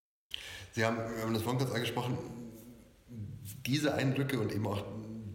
Sie 0.73 0.85
haben, 0.85 0.97
haben 0.97 1.33
das 1.33 1.43
vorhin 1.43 1.59
kurz 1.59 1.73
angesprochen, 1.73 2.17
diese 3.65 3.93
Eindrücke 3.93 4.39
und 4.39 4.53
eben 4.53 4.67
auch 4.67 4.83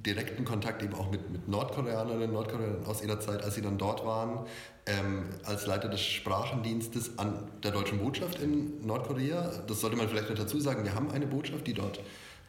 direkten 0.05 0.45
Kontakt 0.45 0.83
eben 0.83 0.95
auch 0.95 1.11
mit, 1.11 1.31
mit 1.31 1.49
Nordkoreanerinnen 1.49 2.29
und 2.29 2.35
Nordkoreanern 2.35 2.87
aus 2.87 3.03
ihrer 3.03 3.21
Zeit, 3.21 3.43
als 3.43 3.55
sie 3.55 3.63
dann 3.63 3.79
dort 3.79 4.05
waren, 4.05 4.47
ähm, 4.87 5.31
als 5.45 5.67
Leiter 5.67 5.89
des 5.89 6.01
Sprachendienstes 6.01 7.19
an 7.19 7.49
der 7.63 7.71
deutschen 7.71 7.99
Botschaft 7.99 8.41
in 8.41 8.85
Nordkorea. 8.85 9.63
Das 9.67 9.81
sollte 9.81 9.97
man 9.97 10.09
vielleicht 10.09 10.29
noch 10.29 10.37
dazu 10.37 10.59
sagen. 10.61 10.85
Wir 10.85 10.95
haben 10.95 11.11
eine 11.11 11.27
Botschaft, 11.27 11.67
die 11.67 11.75
dort 11.75 12.01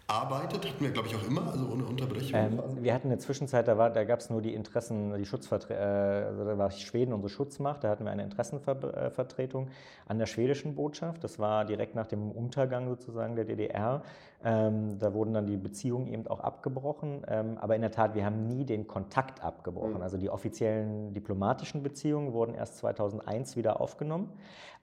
arbeitet, 0.07 0.65
hatten 0.65 0.83
wir, 0.83 0.91
glaube 0.91 1.07
ich, 1.07 1.15
auch 1.15 1.25
immer, 1.25 1.49
also 1.51 1.65
ohne 1.71 1.85
Unterbrechung. 1.85 2.33
Ähm, 2.33 2.59
wir 2.81 2.93
hatten 2.93 3.07
eine 3.07 3.17
Zwischenzeit, 3.19 3.67
da, 3.67 3.89
da 3.89 4.03
gab 4.03 4.19
es 4.19 4.29
nur 4.29 4.41
die 4.41 4.53
Interessen, 4.53 5.13
die 5.17 5.25
Schutzvertretung, 5.25 5.77
äh, 5.77 6.25
also 6.27 6.45
da 6.45 6.57
war 6.57 6.71
Schweden 6.71 7.13
unsere 7.13 7.29
Schutzmacht, 7.29 7.83
da 7.83 7.89
hatten 7.89 8.03
wir 8.03 8.11
eine 8.11 8.23
Interessenvertretung 8.23 9.69
an 10.05 10.19
der 10.19 10.25
schwedischen 10.25 10.75
Botschaft. 10.75 11.23
Das 11.23 11.39
war 11.39 11.65
direkt 11.65 11.95
nach 11.95 12.07
dem 12.07 12.31
Untergang 12.31 12.89
sozusagen 12.89 13.35
der 13.35 13.45
DDR. 13.45 14.03
Ähm, 14.45 14.99
da 14.99 15.13
wurden 15.13 15.33
dann 15.33 15.45
die 15.45 15.55
Beziehungen 15.55 16.07
eben 16.07 16.27
auch 16.27 16.41
abgebrochen. 16.41 17.23
Ähm, 17.27 17.57
aber 17.59 17.75
in 17.75 17.81
der 17.81 17.91
Tat, 17.91 18.13
wir 18.13 18.25
haben 18.25 18.47
nie 18.47 18.65
den 18.65 18.87
Kontakt 18.87 19.41
abgebrochen. 19.41 19.95
Mhm. 19.95 20.01
Also 20.01 20.17
die 20.17 20.29
offiziellen 20.29 21.13
diplomatischen 21.13 21.81
Beziehungen 21.81 22.33
wurden 22.33 22.53
erst 22.53 22.77
2001 22.79 23.55
wieder 23.55 23.79
aufgenommen. 23.79 24.29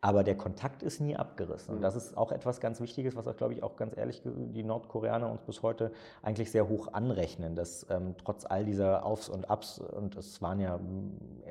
Aber 0.02 0.24
der 0.24 0.34
Kontakt 0.34 0.82
ist 0.82 1.00
nie 1.00 1.14
abgerissen. 1.14 1.72
Und 1.72 1.78
mhm. 1.78 1.82
das 1.82 1.94
ist 1.94 2.16
auch 2.16 2.32
etwas 2.32 2.60
ganz 2.60 2.80
Wichtiges, 2.80 3.16
was 3.16 3.28
auch, 3.28 3.36
glaube 3.36 3.52
ich, 3.52 3.62
auch 3.62 3.76
ganz 3.76 3.94
ehrlich 3.96 4.22
die 4.24 4.62
Nordkoreaner 4.62 5.30
uns 5.30 5.42
bis 5.42 5.62
heute 5.62 5.92
eigentlich 6.22 6.50
sehr 6.50 6.68
hoch 6.68 6.94
anrechnen, 6.94 7.54
dass 7.54 7.86
ähm, 7.90 8.14
trotz 8.24 8.46
all 8.46 8.64
dieser 8.64 9.04
Aufs 9.04 9.28
und 9.28 9.50
Ups, 9.50 9.78
und 9.78 10.16
es 10.16 10.40
waren 10.40 10.58
ja 10.58 10.80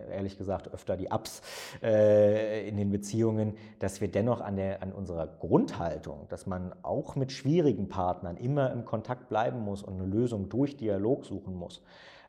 ehrlich 0.09 0.37
gesagt 0.37 0.73
öfter 0.73 0.97
die 0.97 1.09
Ups 1.09 1.41
äh, 1.83 2.67
in 2.67 2.77
den 2.77 2.89
Beziehungen, 2.89 3.55
dass 3.77 4.01
wir 4.01 4.07
dennoch 4.07 4.41
an, 4.41 4.55
der, 4.55 4.81
an 4.81 4.93
unserer 4.93 5.27
Grundhaltung, 5.27 6.25
dass 6.29 6.47
man 6.47 6.73
auch 6.81 7.15
mit 7.15 7.31
schwierigen 7.31 7.87
Partnern 7.87 8.35
immer 8.37 8.71
im 8.71 8.83
Kontakt 8.83 9.29
bleiben 9.29 9.59
muss 9.59 9.83
und 9.83 9.93
eine 9.93 10.07
Lösung 10.07 10.49
durch 10.49 10.75
Dialog 10.75 11.23
suchen 11.25 11.53
muss, 11.53 11.83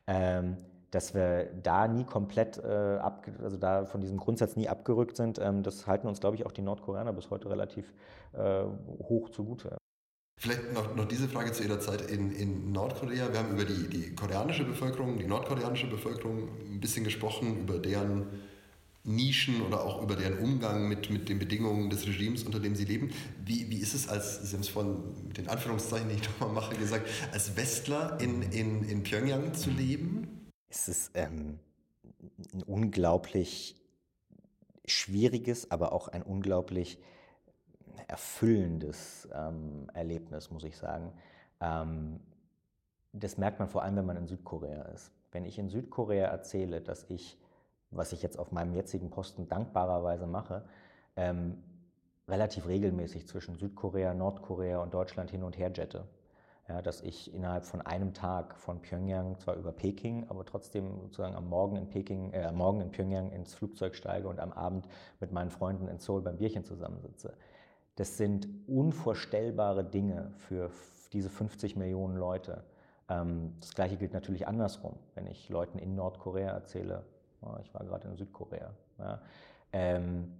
ähm, 0.05 0.57
dass 0.91 1.13
wir 1.13 1.45
da 1.63 1.87
nie 1.87 2.03
komplett 2.03 2.57
äh, 2.57 2.97
ab, 2.97 3.25
also 3.41 3.57
da 3.57 3.85
von 3.85 4.01
diesem 4.01 4.17
Grundsatz 4.17 4.55
nie 4.55 4.67
abgerückt 4.67 5.17
sind, 5.17 5.39
ähm, 5.39 5.63
das 5.63 5.87
halten 5.87 6.07
uns, 6.07 6.19
glaube 6.19 6.35
ich, 6.35 6.45
auch 6.45 6.51
die 6.51 6.61
Nordkoreaner 6.61 7.13
bis 7.13 7.29
heute 7.29 7.49
relativ 7.49 7.93
äh, 8.33 8.63
hoch 8.99 9.29
zugute. 9.29 9.77
Vielleicht 10.37 10.73
noch, 10.73 10.95
noch 10.95 11.05
diese 11.05 11.29
Frage 11.29 11.51
zu 11.51 11.63
Ihrer 11.63 11.79
Zeit 11.79 12.09
in, 12.09 12.31
in 12.31 12.71
Nordkorea. 12.71 13.31
Wir 13.31 13.39
haben 13.39 13.51
über 13.51 13.63
die, 13.63 13.87
die 13.87 14.15
koreanische 14.15 14.63
Bevölkerung, 14.63 15.17
die 15.17 15.27
nordkoreanische 15.27 15.87
Bevölkerung 15.87 16.49
ein 16.65 16.79
bisschen 16.79 17.03
gesprochen, 17.03 17.61
über 17.61 17.77
deren 17.77 18.25
Nischen 19.03 19.61
oder 19.61 19.83
auch 19.83 20.01
über 20.01 20.15
deren 20.15 20.37
Umgang 20.39 20.87
mit, 20.87 21.09
mit 21.09 21.27
den 21.27 21.39
Bedingungen 21.39 21.89
des 21.89 22.05
Regimes, 22.05 22.43
unter 22.43 22.59
dem 22.59 22.75
sie 22.75 22.85
leben. 22.85 23.11
Wie, 23.43 23.69
wie 23.69 23.77
ist 23.77 23.95
es 23.95 24.07
als, 24.07 24.49
Sie 24.49 24.55
haben 24.55 24.61
es 24.61 24.75
mit 25.27 25.37
den 25.37 25.47
Anführungszeichen, 25.47 26.09
die 26.09 26.15
ich 26.15 26.29
nochmal 26.39 26.53
mache, 26.53 26.75
gesagt, 26.75 27.07
als 27.31 27.55
Westler 27.55 28.17
in, 28.21 28.43
in, 28.43 28.83
in 28.83 29.03
Pyongyang 29.03 29.53
zu 29.53 29.71
leben? 29.71 30.20
Es 30.71 30.87
ist 30.87 31.11
ähm, 31.15 31.59
ein 32.53 32.63
unglaublich 32.63 33.75
schwieriges, 34.85 35.69
aber 35.69 35.91
auch 35.91 36.07
ein 36.07 36.23
unglaublich 36.23 36.99
erfüllendes 38.07 39.27
ähm, 39.33 39.89
Erlebnis, 39.93 40.49
muss 40.49 40.63
ich 40.63 40.77
sagen. 40.77 41.13
Ähm, 41.59 42.21
das 43.11 43.37
merkt 43.37 43.59
man 43.59 43.67
vor 43.67 43.83
allem, 43.83 43.97
wenn 43.97 44.05
man 44.05 44.17
in 44.17 44.27
Südkorea 44.27 44.83
ist. 44.83 45.11
Wenn 45.31 45.45
ich 45.45 45.59
in 45.59 45.69
Südkorea 45.69 46.27
erzähle, 46.27 46.81
dass 46.81 47.05
ich, 47.09 47.37
was 47.89 48.13
ich 48.13 48.21
jetzt 48.21 48.39
auf 48.39 48.51
meinem 48.51 48.73
jetzigen 48.73 49.09
Posten 49.09 49.49
dankbarerweise 49.49 50.25
mache, 50.25 50.65
ähm, 51.17 51.61
relativ 52.27 52.67
regelmäßig 52.67 53.27
zwischen 53.27 53.57
Südkorea, 53.57 54.13
Nordkorea 54.13 54.81
und 54.81 54.93
Deutschland 54.93 55.31
hin 55.31 55.43
und 55.43 55.57
her 55.57 55.71
jette 55.73 56.07
ja, 56.71 56.81
dass 56.81 57.01
ich 57.01 57.33
innerhalb 57.33 57.65
von 57.65 57.81
einem 57.81 58.13
Tag 58.13 58.57
von 58.57 58.81
Pyongyang, 58.81 59.37
zwar 59.39 59.55
über 59.55 59.73
Peking, 59.73 60.25
aber 60.29 60.45
trotzdem 60.45 61.01
sozusagen 61.01 61.35
am 61.35 61.49
Morgen 61.49 61.75
in 61.75 61.89
Peking, 61.89 62.31
äh, 62.31 62.49
Morgen 62.53 62.79
in 62.79 62.91
Pyongyang 62.91 63.29
ins 63.31 63.53
Flugzeug 63.53 63.93
steige 63.93 64.29
und 64.29 64.39
am 64.39 64.53
Abend 64.53 64.87
mit 65.19 65.33
meinen 65.33 65.49
Freunden 65.49 65.89
in 65.89 65.99
Seoul 65.99 66.21
beim 66.21 66.37
Bierchen 66.37 66.63
zusammensitze. 66.63 67.33
Das 67.97 68.15
sind 68.15 68.47
unvorstellbare 68.67 69.83
Dinge 69.83 70.31
für 70.37 70.71
diese 71.11 71.29
50 71.29 71.75
Millionen 71.75 72.15
Leute. 72.15 72.63
Ähm, 73.09 73.53
das 73.59 73.75
gleiche 73.75 73.97
gilt 73.97 74.13
natürlich 74.13 74.47
andersrum, 74.47 74.95
wenn 75.13 75.27
ich 75.27 75.49
Leuten 75.49 75.77
in 75.77 75.93
Nordkorea 75.95 76.51
erzähle, 76.51 77.03
oh, 77.41 77.57
ich 77.61 77.73
war 77.73 77.83
gerade 77.83 78.07
in 78.07 78.15
Südkorea. 78.15 78.71
Ja. 78.97 79.21
Ähm, 79.73 80.31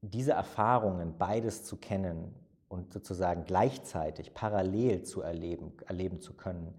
diese 0.00 0.32
Erfahrungen, 0.32 1.18
beides 1.18 1.64
zu 1.64 1.76
kennen, 1.76 2.34
und 2.70 2.92
sozusagen 2.92 3.44
gleichzeitig 3.44 4.32
parallel 4.32 5.02
zu 5.02 5.22
erleben, 5.22 5.72
erleben 5.86 6.20
zu 6.20 6.34
können, 6.34 6.72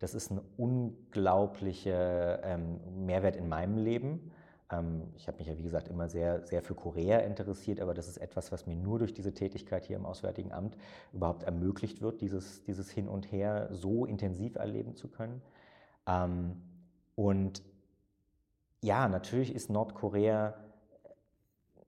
das 0.00 0.14
ist 0.14 0.30
ein 0.30 0.40
unglaublicher 0.56 2.42
ähm, 2.42 2.80
Mehrwert 3.06 3.36
in 3.36 3.48
meinem 3.48 3.76
Leben. 3.76 4.32
Ähm, 4.72 5.02
ich 5.16 5.28
habe 5.28 5.38
mich 5.38 5.46
ja, 5.46 5.56
wie 5.58 5.62
gesagt, 5.62 5.88
immer 5.88 6.08
sehr, 6.08 6.46
sehr 6.46 6.62
für 6.62 6.74
Korea 6.74 7.18
interessiert, 7.18 7.80
aber 7.80 7.92
das 7.92 8.08
ist 8.08 8.16
etwas, 8.16 8.52
was 8.52 8.66
mir 8.66 8.74
nur 8.74 8.98
durch 8.98 9.12
diese 9.12 9.34
Tätigkeit 9.34 9.84
hier 9.84 9.96
im 9.96 10.06
Auswärtigen 10.06 10.50
Amt 10.50 10.76
überhaupt 11.12 11.42
ermöglicht 11.42 12.00
wird, 12.00 12.22
dieses, 12.22 12.62
dieses 12.64 12.90
Hin 12.90 13.06
und 13.06 13.30
Her 13.30 13.68
so 13.70 14.06
intensiv 14.06 14.56
erleben 14.56 14.96
zu 14.96 15.08
können. 15.08 15.42
Ähm, 16.06 16.62
und 17.16 17.62
ja, 18.82 19.08
natürlich 19.08 19.54
ist 19.54 19.68
Nordkorea 19.68 20.54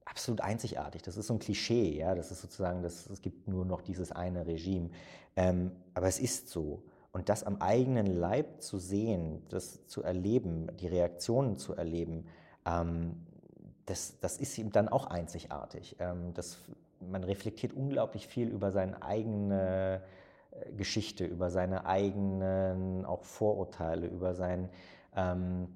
absolut 0.07 0.40
einzigartig. 0.40 1.03
Das 1.03 1.16
ist 1.19 1.27
so 1.27 1.35
ein 1.35 1.38
Klischee, 1.38 1.99
ja. 1.99 2.14
Das 2.14 2.31
ist 2.31 2.40
sozusagen, 2.40 2.83
das, 2.83 3.11
es 3.11 3.21
gibt 3.21 3.47
nur 3.49 3.66
noch 3.66 3.83
dieses 3.83 4.12
eine 4.12 4.47
Regime. 4.47 4.90
Ähm, 5.37 5.73
aber 5.92 6.09
es 6.09 6.19
ist 6.19 6.49
so. 6.49 6.83
Und 7.12 7.29
das 7.29 7.45
am 7.45 7.61
eigenen 7.61 8.07
Leib 8.07 8.62
zu 8.62 8.79
sehen, 8.79 9.42
das 9.49 9.87
zu 9.87 10.03
erleben, 10.03 10.69
die 10.79 10.87
Reaktionen 10.87 11.57
zu 11.57 11.75
erleben, 11.75 12.27
ähm, 12.64 13.27
das, 13.87 14.19
das 14.21 14.38
ist 14.38 14.59
ihm 14.59 14.73
dann 14.73 14.88
auch 14.88 15.07
einzigartig. 15.07 15.97
Ähm, 15.99 16.35
das, 16.35 16.59
man 17.01 17.25
reflektiert 17.25 17.73
unglaublich 17.73 18.27
viel 18.27 18.49
über 18.49 18.73
seine 18.73 19.03
eigene 19.03 20.03
äh, 20.51 20.73
Geschichte, 20.73 21.25
über 21.25 21.51
seine 21.51 21.87
eigenen 21.87 23.05
auch 23.05 23.25
Vorurteile, 23.25 24.07
über 24.07 24.35
sein, 24.35 24.69
ähm, 25.14 25.69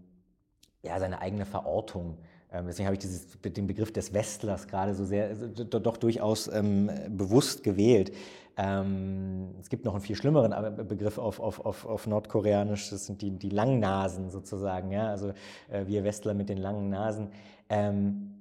ja, 0.83 0.99
seine 0.99 1.21
eigene 1.21 1.47
Verortung 1.47 2.19
deswegen 2.53 2.87
habe 2.87 2.95
ich 2.95 3.01
dieses, 3.01 3.39
den 3.41 3.67
Begriff 3.67 3.93
des 3.93 4.13
Westlers 4.13 4.67
gerade 4.67 4.95
so 4.95 5.05
sehr, 5.05 5.35
doch 5.35 5.97
durchaus 5.97 6.53
ähm, 6.53 6.91
bewusst 7.09 7.63
gewählt. 7.63 8.13
Ähm, 8.57 9.55
es 9.61 9.69
gibt 9.69 9.85
noch 9.85 9.95
einen 9.95 10.03
viel 10.03 10.17
schlimmeren 10.17 10.53
äh, 10.53 10.85
Begriff 10.85 11.19
auf, 11.19 11.41
auf, 11.41 11.65
auf, 11.65 11.87
auf 11.87 12.07
Nordkoreanisch, 12.07 12.91
das 12.91 13.07
sind 13.07 13.23
die, 13.23 13.31
die 13.31 13.51
Langnasen 13.51 14.31
sozusagen, 14.31 14.91
ja? 14.91 15.09
also 15.09 15.33
äh, 15.71 15.87
wir 15.87 16.05
Westler 16.05 16.35
mit 16.35 16.49
den 16.49 16.59
langen 16.59 16.91
Nasen. 16.91 17.31
Ähm, 17.69 18.35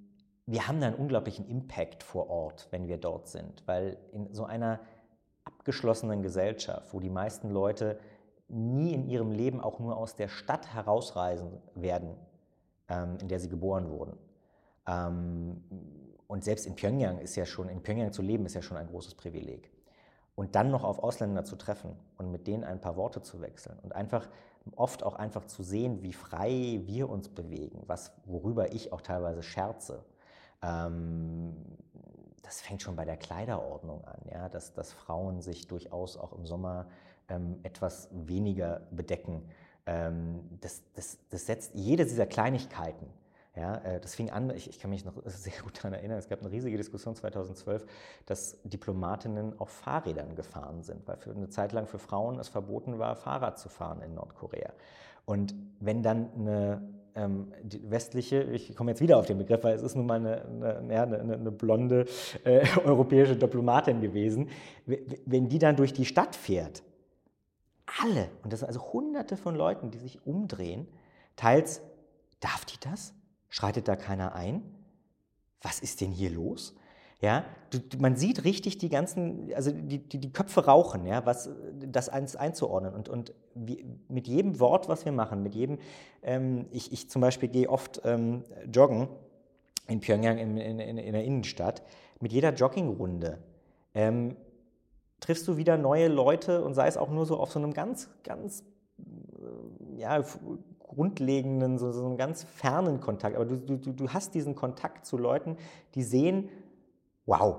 wir 0.46 0.68
haben 0.68 0.82
da 0.82 0.88
einen 0.88 0.96
unglaublichen 0.96 1.48
Impact 1.48 2.02
vor 2.02 2.30
Ort, 2.30 2.68
wenn 2.72 2.88
wir 2.88 2.98
dort 2.98 3.28
sind, 3.28 3.64
weil 3.68 3.98
in 4.12 4.34
so 4.34 4.46
einer 4.46 4.80
abgeschlossenen 5.44 6.24
Gesellschaft, 6.24 6.94
wo 6.94 7.00
die 7.00 7.12
meisten 7.12 7.52
Leute 7.52 8.00
nie 8.48 8.94
in 8.94 9.08
ihrem 9.08 9.32
Leben 9.32 9.62
auch 9.62 9.80
nur 9.80 9.96
aus 9.96 10.16
der 10.16 10.28
Stadt 10.28 10.74
herausreisen 10.74 11.62
werden, 11.76 12.10
ähm, 12.10 12.29
in 12.90 13.28
der 13.28 13.40
sie 13.40 13.50
geboren 13.50 13.90
wurden. 13.90 14.18
Ähm, 14.88 15.64
und 16.28 16.44
selbst 16.44 16.66
in 16.66 16.76
Pyongyang 16.76 17.20
ist 17.20 17.36
ja 17.36 17.46
schon, 17.46 17.70
in 17.70 17.82
Pyongyang 17.82 18.12
zu 18.12 18.22
leben, 18.22 18.46
ist 18.46 18.54
ja 18.54 18.62
schon 18.62 18.78
ein 18.78 18.88
großes 18.88 19.16
Privileg. 19.16 19.72
Und 20.36 20.56
dann 20.56 20.72
noch 20.72 20.84
auf 20.84 21.00
Ausländer 21.00 21.44
zu 21.44 21.56
treffen 21.56 21.96
und 22.18 22.32
mit 22.32 22.48
denen 22.48 22.64
ein 22.64 22.80
paar 22.80 22.96
Worte 22.96 23.22
zu 23.22 23.42
wechseln 23.42 23.78
und 23.80 23.94
einfach 23.94 24.30
oft 24.76 25.04
auch 25.04 25.16
einfach 25.16 25.46
zu 25.46 25.64
sehen, 25.64 26.02
wie 26.04 26.14
frei 26.14 26.82
wir 26.86 27.10
uns 27.10 27.30
bewegen, 27.30 27.84
was, 27.88 28.12
worüber 28.26 28.72
ich 28.72 28.94
auch 28.94 29.02
teilweise 29.02 29.44
scherze. 29.44 30.06
Ähm, 30.62 31.56
das 32.44 32.62
fängt 32.62 32.82
schon 32.82 32.96
bei 32.96 33.06
der 33.06 33.18
Kleiderordnung 33.18 34.06
an, 34.06 34.22
ja, 34.32 34.50
dass, 34.50 34.74
dass 34.74 34.94
Frauen 34.94 35.42
sich 35.42 35.68
durchaus 35.68 36.18
auch 36.18 36.34
im 36.34 36.46
Sommer 36.46 36.88
ähm, 37.28 37.60
etwas 37.64 38.10
weniger 38.12 38.82
bedecken 38.92 39.44
ähm, 39.44 39.69
das, 39.86 40.84
das, 40.94 41.18
das 41.30 41.46
setzt 41.46 41.74
jede 41.74 42.06
dieser 42.06 42.28
Kleinigkeiten, 42.28 43.08
Ja, 43.56 43.76
äh, 43.78 44.00
das 44.00 44.16
fing 44.16 44.30
an, 44.30 44.52
ich, 44.56 44.70
ich, 44.70 44.80
kann 44.80 44.92
mich 44.92 45.04
noch 45.04 45.14
sehr 45.26 45.54
gut 45.64 45.78
daran 45.78 45.94
erinnern, 45.94 46.20
es 46.20 46.30
gab 46.30 46.42
eine 46.42 46.52
riesige 46.52 46.78
Diskussion 46.78 47.16
2012, 47.16 47.86
dass 48.26 48.58
Diplomatinnen 48.64 49.60
auf 49.60 49.70
Fahrrädern 49.70 50.36
gefahren 50.36 50.84
sind, 50.84 51.08
weil 51.08 51.18
für 51.18 51.32
eine 51.32 51.50
Zeit 51.50 51.72
lang 51.72 51.88
für 51.88 52.00
Frauen 52.00 52.40
es 52.40 52.50
verboten 52.50 53.00
war, 53.00 53.16
Fahrrad 53.16 53.58
zu 53.58 53.70
fahren 53.70 54.02
in 54.02 54.14
Nordkorea. 54.14 54.72
Und 55.26 55.56
wenn 55.80 56.04
dann 56.04 56.30
eine 56.36 56.82
ähm, 57.16 57.52
westliche, 57.84 58.44
ich 58.44 58.76
komme 58.76 58.92
jetzt 58.92 59.02
wieder 59.02 59.18
auf 59.18 59.26
den 59.26 59.38
Begriff, 59.38 59.64
weil 59.64 59.76
es 59.76 59.82
ist 59.82 59.96
nun 59.96 60.06
mal 60.06 60.16
eine, 60.16 60.46
eine, 60.46 61.02
eine, 61.02 61.34
eine 61.34 61.52
blonde 61.52 62.06
äh, 62.44 62.66
europäische 62.84 63.36
Diplomatin 63.36 64.02
gewesen, 64.02 64.50
wenn 64.86 65.50
die 65.50 65.60
dann 65.60 65.76
durch 65.76 65.94
die 65.94 66.06
Stadt 66.06 66.36
fährt, 66.36 66.84
alle, 68.02 68.30
und 68.44 68.54
das 68.54 68.60
sind 68.60 68.68
also 68.68 68.94
hunderte 68.94 69.38
von 69.38 69.56
Leuten, 69.56 69.92
die 69.92 70.00
sich 70.00 70.26
umdrehen, 70.26 70.88
teils, 71.36 71.82
darf 72.40 72.66
die 72.66 72.80
das? 72.80 73.14
Schreitet 73.50 73.88
da 73.88 73.96
keiner 73.96 74.36
ein? 74.36 74.64
Was 75.62 75.80
ist 75.80 76.02
denn 76.02 76.12
hier 76.12 76.30
los? 76.30 76.76
Ja, 77.22 77.44
du, 77.70 77.80
man 78.00 78.16
sieht 78.16 78.46
richtig 78.46 78.78
die 78.78 78.88
ganzen, 78.88 79.54
also 79.54 79.72
die, 79.72 79.98
die, 79.98 80.20
die 80.20 80.32
Köpfe 80.32 80.66
rauchen, 80.66 81.06
ja, 81.06 81.26
was 81.26 81.50
das 81.86 82.08
eins 82.08 82.38
einzuordnen. 82.38 82.94
Und, 82.94 83.10
und 83.10 83.34
wie, 83.56 83.86
mit 84.08 84.28
jedem 84.28 84.60
Wort, 84.62 84.88
was 84.88 85.04
wir 85.04 85.12
machen, 85.12 85.44
mit 85.44 85.54
jedem, 85.54 85.80
ähm, 86.24 86.68
ich, 86.72 86.94
ich 86.94 87.10
zum 87.10 87.22
Beispiel 87.22 87.50
gehe 87.50 87.70
oft 87.70 88.02
ähm, 88.06 88.44
joggen 88.74 89.10
in 89.88 90.00
Pyongyang 90.00 90.38
in, 90.38 90.56
in, 90.58 90.80
in, 90.80 90.98
in, 90.98 91.14
der 91.14 91.26
Innenstadt, 91.26 91.84
mit 92.22 92.32
jeder 92.32 92.54
Joggingrunde 92.54 93.40
ähm, 93.94 94.38
triffst 95.20 95.48
du 95.48 95.58
wieder 95.58 95.78
neue 95.78 96.08
Leute 96.08 96.64
und 96.64 96.74
sei 96.74 96.88
es 96.88 96.98
auch 96.98 97.10
nur 97.10 97.26
so 97.26 97.38
auf 97.38 97.52
so 97.52 97.60
einem 97.60 97.74
ganz, 97.74 98.10
ganz 98.24 98.64
äh, 98.98 100.00
ja, 100.00 100.24
grundlegenden, 100.80 101.78
so, 101.78 101.92
so 101.92 102.06
einem 102.06 102.18
ganz 102.18 102.44
fernen 102.44 103.00
Kontakt. 103.00 103.36
Aber 103.36 103.46
du, 103.46 103.58
du, 103.58 103.78
du 103.78 104.10
hast 104.10 104.34
diesen 104.34 104.56
Kontakt 104.56 105.06
zu 105.06 105.18
Leuten, 105.18 105.58
die 105.96 106.04
sehen, 106.04 106.50
wow, 107.26 107.58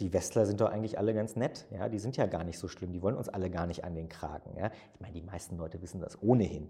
die 0.00 0.12
Westler 0.12 0.46
sind 0.46 0.60
doch 0.60 0.70
eigentlich 0.70 0.98
alle 0.98 1.14
ganz 1.14 1.36
nett. 1.36 1.66
Ja, 1.70 1.88
die 1.88 1.98
sind 1.98 2.16
ja 2.16 2.26
gar 2.26 2.44
nicht 2.44 2.58
so 2.58 2.68
schlimm. 2.68 2.92
Die 2.92 3.02
wollen 3.02 3.16
uns 3.16 3.28
alle 3.28 3.50
gar 3.50 3.66
nicht 3.66 3.84
an 3.84 3.94
den 3.94 4.08
Kragen. 4.08 4.56
Ja. 4.56 4.70
Ich 4.94 5.00
meine, 5.00 5.14
die 5.14 5.22
meisten 5.22 5.56
Leute 5.56 5.82
wissen 5.82 6.00
das 6.00 6.22
ohnehin. 6.22 6.68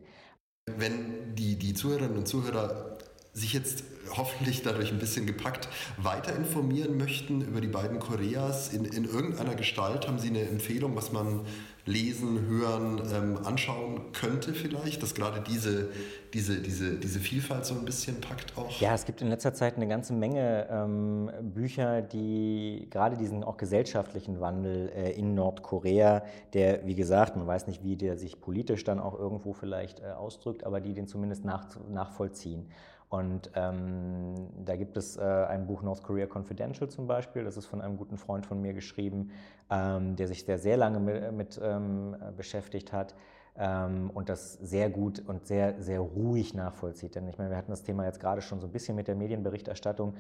Wenn 0.67 1.35
die, 1.35 1.57
die 1.57 1.75
Zuhörerinnen 1.75 2.19
und 2.19 2.29
Zuhörer 2.29 2.99
sich 3.33 3.53
jetzt 3.53 3.85
hoffentlich 4.17 4.63
dadurch 4.63 4.91
ein 4.91 4.99
bisschen 4.99 5.27
gepackt 5.27 5.69
weiter 5.97 6.35
informieren 6.35 6.97
möchten 6.97 7.43
über 7.43 7.61
die 7.61 7.69
beiden 7.69 7.99
Koreas 7.99 8.73
in, 8.73 8.85
in 8.85 9.05
irgendeiner 9.05 9.55
Gestalt, 9.55 10.09
haben 10.09 10.19
Sie 10.19 10.29
eine 10.29 10.43
Empfehlung, 10.49 10.97
was 10.97 11.13
man 11.13 11.41
lesen, 11.89 12.47
hören, 12.47 13.01
ähm, 13.15 13.39
anschauen 13.45 14.13
könnte 14.13 14.53
vielleicht, 14.53 15.03
dass 15.03 15.15
gerade 15.15 15.41
diese, 15.41 15.89
diese, 16.35 16.61
diese, 16.61 16.97
diese 16.97 17.19
Vielfalt 17.19 17.65
so 17.65 17.75
ein 17.75 17.85
bisschen 17.87 18.21
packt 18.21 18.57
auch? 18.59 18.79
Ja, 18.79 18.95
es 18.95 19.07
gibt 19.07 19.23
in 19.23 19.29
letzter 19.29 19.55
Zeit 19.55 19.77
eine 19.77 19.89
ganze 19.89 20.13
Menge 20.13 20.69
ähm, 20.71 21.31
Bücher, 21.41 22.03
die 22.03 22.87
gerade 22.91 23.17
diesen 23.17 23.43
auch 23.43 23.57
gesellschaftlichen 23.57 24.39
Wandel 24.39 24.93
äh, 24.95 25.13
in 25.13 25.35
Nordkorea, 25.35 26.25
der, 26.53 26.87
wie 26.87 26.95
gesagt, 26.95 27.37
man 27.37 27.47
weiß 27.47 27.67
nicht, 27.67 27.83
wie 27.83 27.97
der 27.97 28.19
sich 28.19 28.39
politisch 28.39 28.85
dann 28.85 29.01
auch 29.01 29.19
irgendwo 29.19 29.55
vielleicht 29.55 30.01
äh, 30.01 30.11
ausdrückt, 30.11 30.65
aber 30.65 30.81
die 30.81 30.93
den 30.93 31.09
zumindest 31.09 31.45
nach, 31.47 31.69
nachvollziehen. 31.91 32.69
Und 33.09 33.51
ähm, 33.55 34.35
da 34.65 34.77
gibt 34.77 34.97
es 34.99 35.17
äh, 35.17 35.23
ein 35.23 35.67
Buch 35.67 35.83
North 35.83 36.03
Korea 36.03 36.27
Confidential 36.27 36.91
zum 36.91 37.07
Beispiel, 37.07 37.43
das 37.45 37.57
ist 37.57 37.67
von 37.67 37.81
einem 37.81 37.97
guten 37.97 38.19
Freund 38.19 38.45
von 38.45 38.61
mir 38.61 38.75
geschrieben, 38.75 39.31
ähm, 39.71 40.17
der 40.17 40.29
sich 40.29 40.45
sehr, 40.45 40.59
sehr 40.59 40.77
lange 40.77 41.01
mit, 41.01 41.33
mit 41.33 41.61
ähm, 41.63 42.17
beschäftigt 42.37 42.93
hat 42.93 43.15
ähm, 43.59 44.11
und 44.15 44.29
das 44.29 44.55
sehr 44.55 44.91
gut 44.91 45.23
und 45.27 45.47
sehr, 45.47 45.83
sehr 45.83 46.01
ruhig 46.01 46.55
nachvollzieht. 46.55 47.15
Denn 47.15 47.29
ich 47.29 47.39
meine, 47.39 47.51
wir 47.51 47.57
hatten 47.57 47.71
das 47.71 47.83
Thema 47.83 48.05
jetzt 48.05 48.21
gerade 48.21 48.41
schon 48.41 48.61
so 48.61 48.67
ein 48.67 48.73
bisschen 48.73 48.97
mit 48.97 49.09
der 49.09 49.15
Medienberichterstattung 49.15 50.15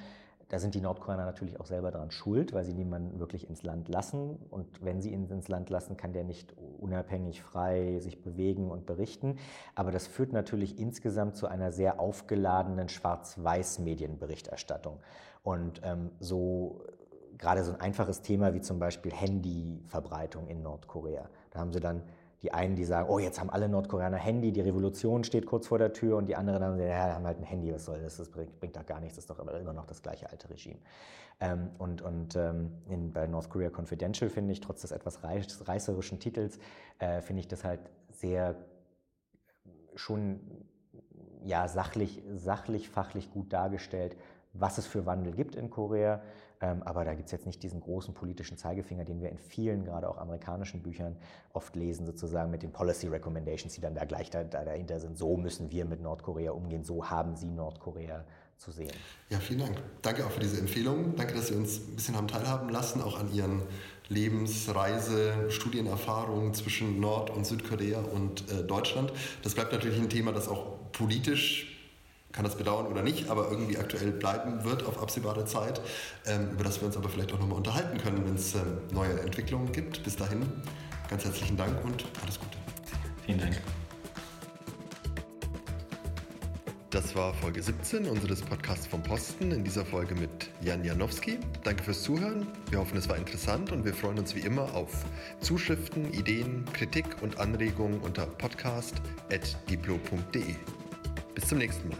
da 0.48 0.58
sind 0.58 0.74
die 0.74 0.80
Nordkoreaner 0.80 1.26
natürlich 1.26 1.60
auch 1.60 1.66
selber 1.66 1.90
daran 1.90 2.10
schuld, 2.10 2.54
weil 2.54 2.64
sie 2.64 2.72
niemanden 2.72 3.20
wirklich 3.20 3.50
ins 3.50 3.62
Land 3.62 3.90
lassen. 3.90 4.38
Und 4.48 4.82
wenn 4.82 5.02
sie 5.02 5.12
ihn 5.12 5.28
ins 5.28 5.48
Land 5.48 5.68
lassen, 5.68 5.98
kann 5.98 6.14
der 6.14 6.24
nicht 6.24 6.54
unabhängig 6.78 7.42
frei 7.42 7.98
sich 8.00 8.22
bewegen 8.22 8.70
und 8.70 8.86
berichten. 8.86 9.36
Aber 9.74 9.90
das 9.90 10.06
führt 10.06 10.32
natürlich 10.32 10.78
insgesamt 10.78 11.36
zu 11.36 11.48
einer 11.48 11.70
sehr 11.70 12.00
aufgeladenen 12.00 12.88
Schwarz-Weiß-Medienberichterstattung. 12.88 15.00
Und 15.42 15.82
ähm, 15.84 16.12
so 16.18 16.80
gerade 17.36 17.62
so 17.62 17.72
ein 17.72 17.80
einfaches 17.82 18.22
Thema 18.22 18.54
wie 18.54 18.62
zum 18.62 18.78
Beispiel 18.78 19.12
Handyverbreitung 19.12 20.48
in 20.48 20.62
Nordkorea. 20.62 21.28
Da 21.50 21.60
haben 21.60 21.74
sie 21.74 21.80
dann 21.80 22.04
die 22.42 22.52
einen, 22.52 22.76
die 22.76 22.84
sagen, 22.84 23.08
oh, 23.08 23.18
jetzt 23.18 23.40
haben 23.40 23.50
alle 23.50 23.68
Nordkoreaner 23.68 24.16
Handy, 24.16 24.52
die 24.52 24.60
Revolution 24.60 25.24
steht 25.24 25.46
kurz 25.46 25.66
vor 25.66 25.78
der 25.78 25.92
Tür. 25.92 26.16
Und 26.16 26.26
die 26.26 26.36
anderen 26.36 26.62
haben, 26.62 26.78
ja, 26.78 27.14
haben 27.14 27.26
halt 27.26 27.38
ein 27.38 27.44
Handy, 27.44 27.72
was 27.72 27.84
soll 27.84 28.00
das, 28.00 28.16
das 28.16 28.28
bringt, 28.28 28.58
bringt 28.60 28.76
doch 28.76 28.86
gar 28.86 29.00
nichts, 29.00 29.16
das 29.16 29.24
ist 29.24 29.30
doch 29.30 29.38
immer 29.40 29.72
noch 29.72 29.86
das 29.86 30.02
gleiche 30.02 30.30
alte 30.30 30.48
Regime. 30.48 30.78
Ähm, 31.40 31.70
und 31.78 32.02
und 32.02 32.36
ähm, 32.36 32.72
in, 32.88 33.12
bei 33.12 33.26
North 33.26 33.50
Korea 33.50 33.70
Confidential 33.70 34.30
finde 34.30 34.52
ich, 34.52 34.60
trotz 34.60 34.82
des 34.82 34.92
etwas 34.92 35.22
reißerischen 35.22 36.20
Titels, 36.20 36.58
äh, 36.98 37.20
finde 37.20 37.40
ich 37.40 37.48
das 37.48 37.64
halt 37.64 37.80
sehr 38.10 38.56
schon 39.94 40.40
ja, 41.44 41.68
sachlich, 41.68 42.22
sachlich, 42.34 42.88
fachlich 42.88 43.30
gut 43.30 43.52
dargestellt, 43.52 44.16
was 44.52 44.78
es 44.78 44.86
für 44.86 45.06
Wandel 45.06 45.32
gibt 45.32 45.54
in 45.54 45.70
Korea, 45.70 46.20
aber 46.60 47.04
da 47.04 47.14
gibt 47.14 47.26
es 47.26 47.32
jetzt 47.32 47.46
nicht 47.46 47.62
diesen 47.62 47.80
großen 47.80 48.14
politischen 48.14 48.56
Zeigefinger, 48.56 49.04
den 49.04 49.20
wir 49.20 49.30
in 49.30 49.38
vielen, 49.38 49.84
gerade 49.84 50.08
auch 50.08 50.18
amerikanischen 50.18 50.82
Büchern 50.82 51.16
oft 51.52 51.76
lesen, 51.76 52.04
sozusagen 52.04 52.50
mit 52.50 52.62
den 52.62 52.72
Policy 52.72 53.06
Recommendations, 53.06 53.74
die 53.74 53.80
dann 53.80 53.94
da 53.94 54.04
gleich 54.04 54.30
da, 54.30 54.42
da 54.42 54.64
dahinter 54.64 54.98
sind. 54.98 55.16
So 55.16 55.36
müssen 55.36 55.70
wir 55.70 55.84
mit 55.84 56.02
Nordkorea 56.02 56.50
umgehen, 56.50 56.82
so 56.82 57.08
haben 57.08 57.36
Sie 57.36 57.50
Nordkorea 57.50 58.24
zu 58.56 58.72
sehen. 58.72 58.90
Ja, 59.30 59.38
vielen 59.38 59.60
Dank. 59.60 59.80
Danke 60.02 60.26
auch 60.26 60.30
für 60.30 60.40
diese 60.40 60.58
Empfehlung. 60.58 61.14
Danke, 61.14 61.34
dass 61.34 61.46
Sie 61.46 61.54
uns 61.54 61.78
ein 61.78 61.94
bisschen 61.94 62.16
haben 62.16 62.26
teilhaben 62.26 62.68
lassen, 62.70 63.00
auch 63.02 63.18
an 63.18 63.32
Ihren 63.32 63.62
Lebensreise, 64.08 65.50
Studienerfahrungen 65.50 66.54
zwischen 66.54 66.98
Nord- 66.98 67.30
und 67.30 67.46
Südkorea 67.46 68.00
und 68.00 68.50
äh, 68.50 68.64
Deutschland. 68.64 69.12
Das 69.44 69.54
bleibt 69.54 69.72
natürlich 69.72 70.00
ein 70.00 70.08
Thema, 70.08 70.32
das 70.32 70.48
auch 70.48 70.90
politisch 70.90 71.77
kann 72.32 72.44
das 72.44 72.56
bedauern 72.56 72.86
oder 72.86 73.02
nicht, 73.02 73.30
aber 73.30 73.50
irgendwie 73.50 73.78
aktuell 73.78 74.12
bleiben 74.12 74.64
wird 74.64 74.86
auf 74.86 75.00
absehbare 75.00 75.44
Zeit, 75.44 75.80
ähm, 76.26 76.50
über 76.52 76.64
das 76.64 76.80
wir 76.80 76.86
uns 76.86 76.96
aber 76.96 77.08
vielleicht 77.08 77.32
auch 77.32 77.38
nochmal 77.38 77.56
unterhalten 77.56 77.98
können, 77.98 78.24
wenn 78.26 78.34
es 78.34 78.54
ähm, 78.54 78.78
neue 78.92 79.20
Entwicklungen 79.20 79.72
gibt. 79.72 80.02
Bis 80.04 80.16
dahin, 80.16 80.42
ganz 81.08 81.24
herzlichen 81.24 81.56
Dank 81.56 81.82
und 81.84 82.04
alles 82.22 82.38
Gute. 82.38 82.58
Vielen 83.24 83.38
Dank. 83.38 83.58
Das 86.90 87.14
war 87.14 87.34
Folge 87.34 87.62
17 87.62 88.06
unseres 88.06 88.40
Podcasts 88.40 88.86
vom 88.86 89.02
Posten, 89.02 89.52
in 89.52 89.62
dieser 89.62 89.84
Folge 89.84 90.14
mit 90.14 90.48
Jan 90.62 90.82
Janowski. 90.82 91.38
Danke 91.62 91.84
fürs 91.84 92.02
Zuhören. 92.02 92.46
Wir 92.70 92.78
hoffen, 92.78 92.96
es 92.96 93.10
war 93.10 93.18
interessant 93.18 93.72
und 93.72 93.84
wir 93.84 93.92
freuen 93.92 94.18
uns 94.18 94.34
wie 94.34 94.40
immer 94.40 94.74
auf 94.74 95.04
Zuschriften, 95.40 96.10
Ideen, 96.14 96.64
Kritik 96.72 97.04
und 97.20 97.38
Anregungen 97.38 98.00
unter 98.00 98.24
podcast.diplo.de. 98.24 100.54
Bis 101.34 101.46
zum 101.46 101.58
nächsten 101.58 101.90
Mal. 101.90 101.98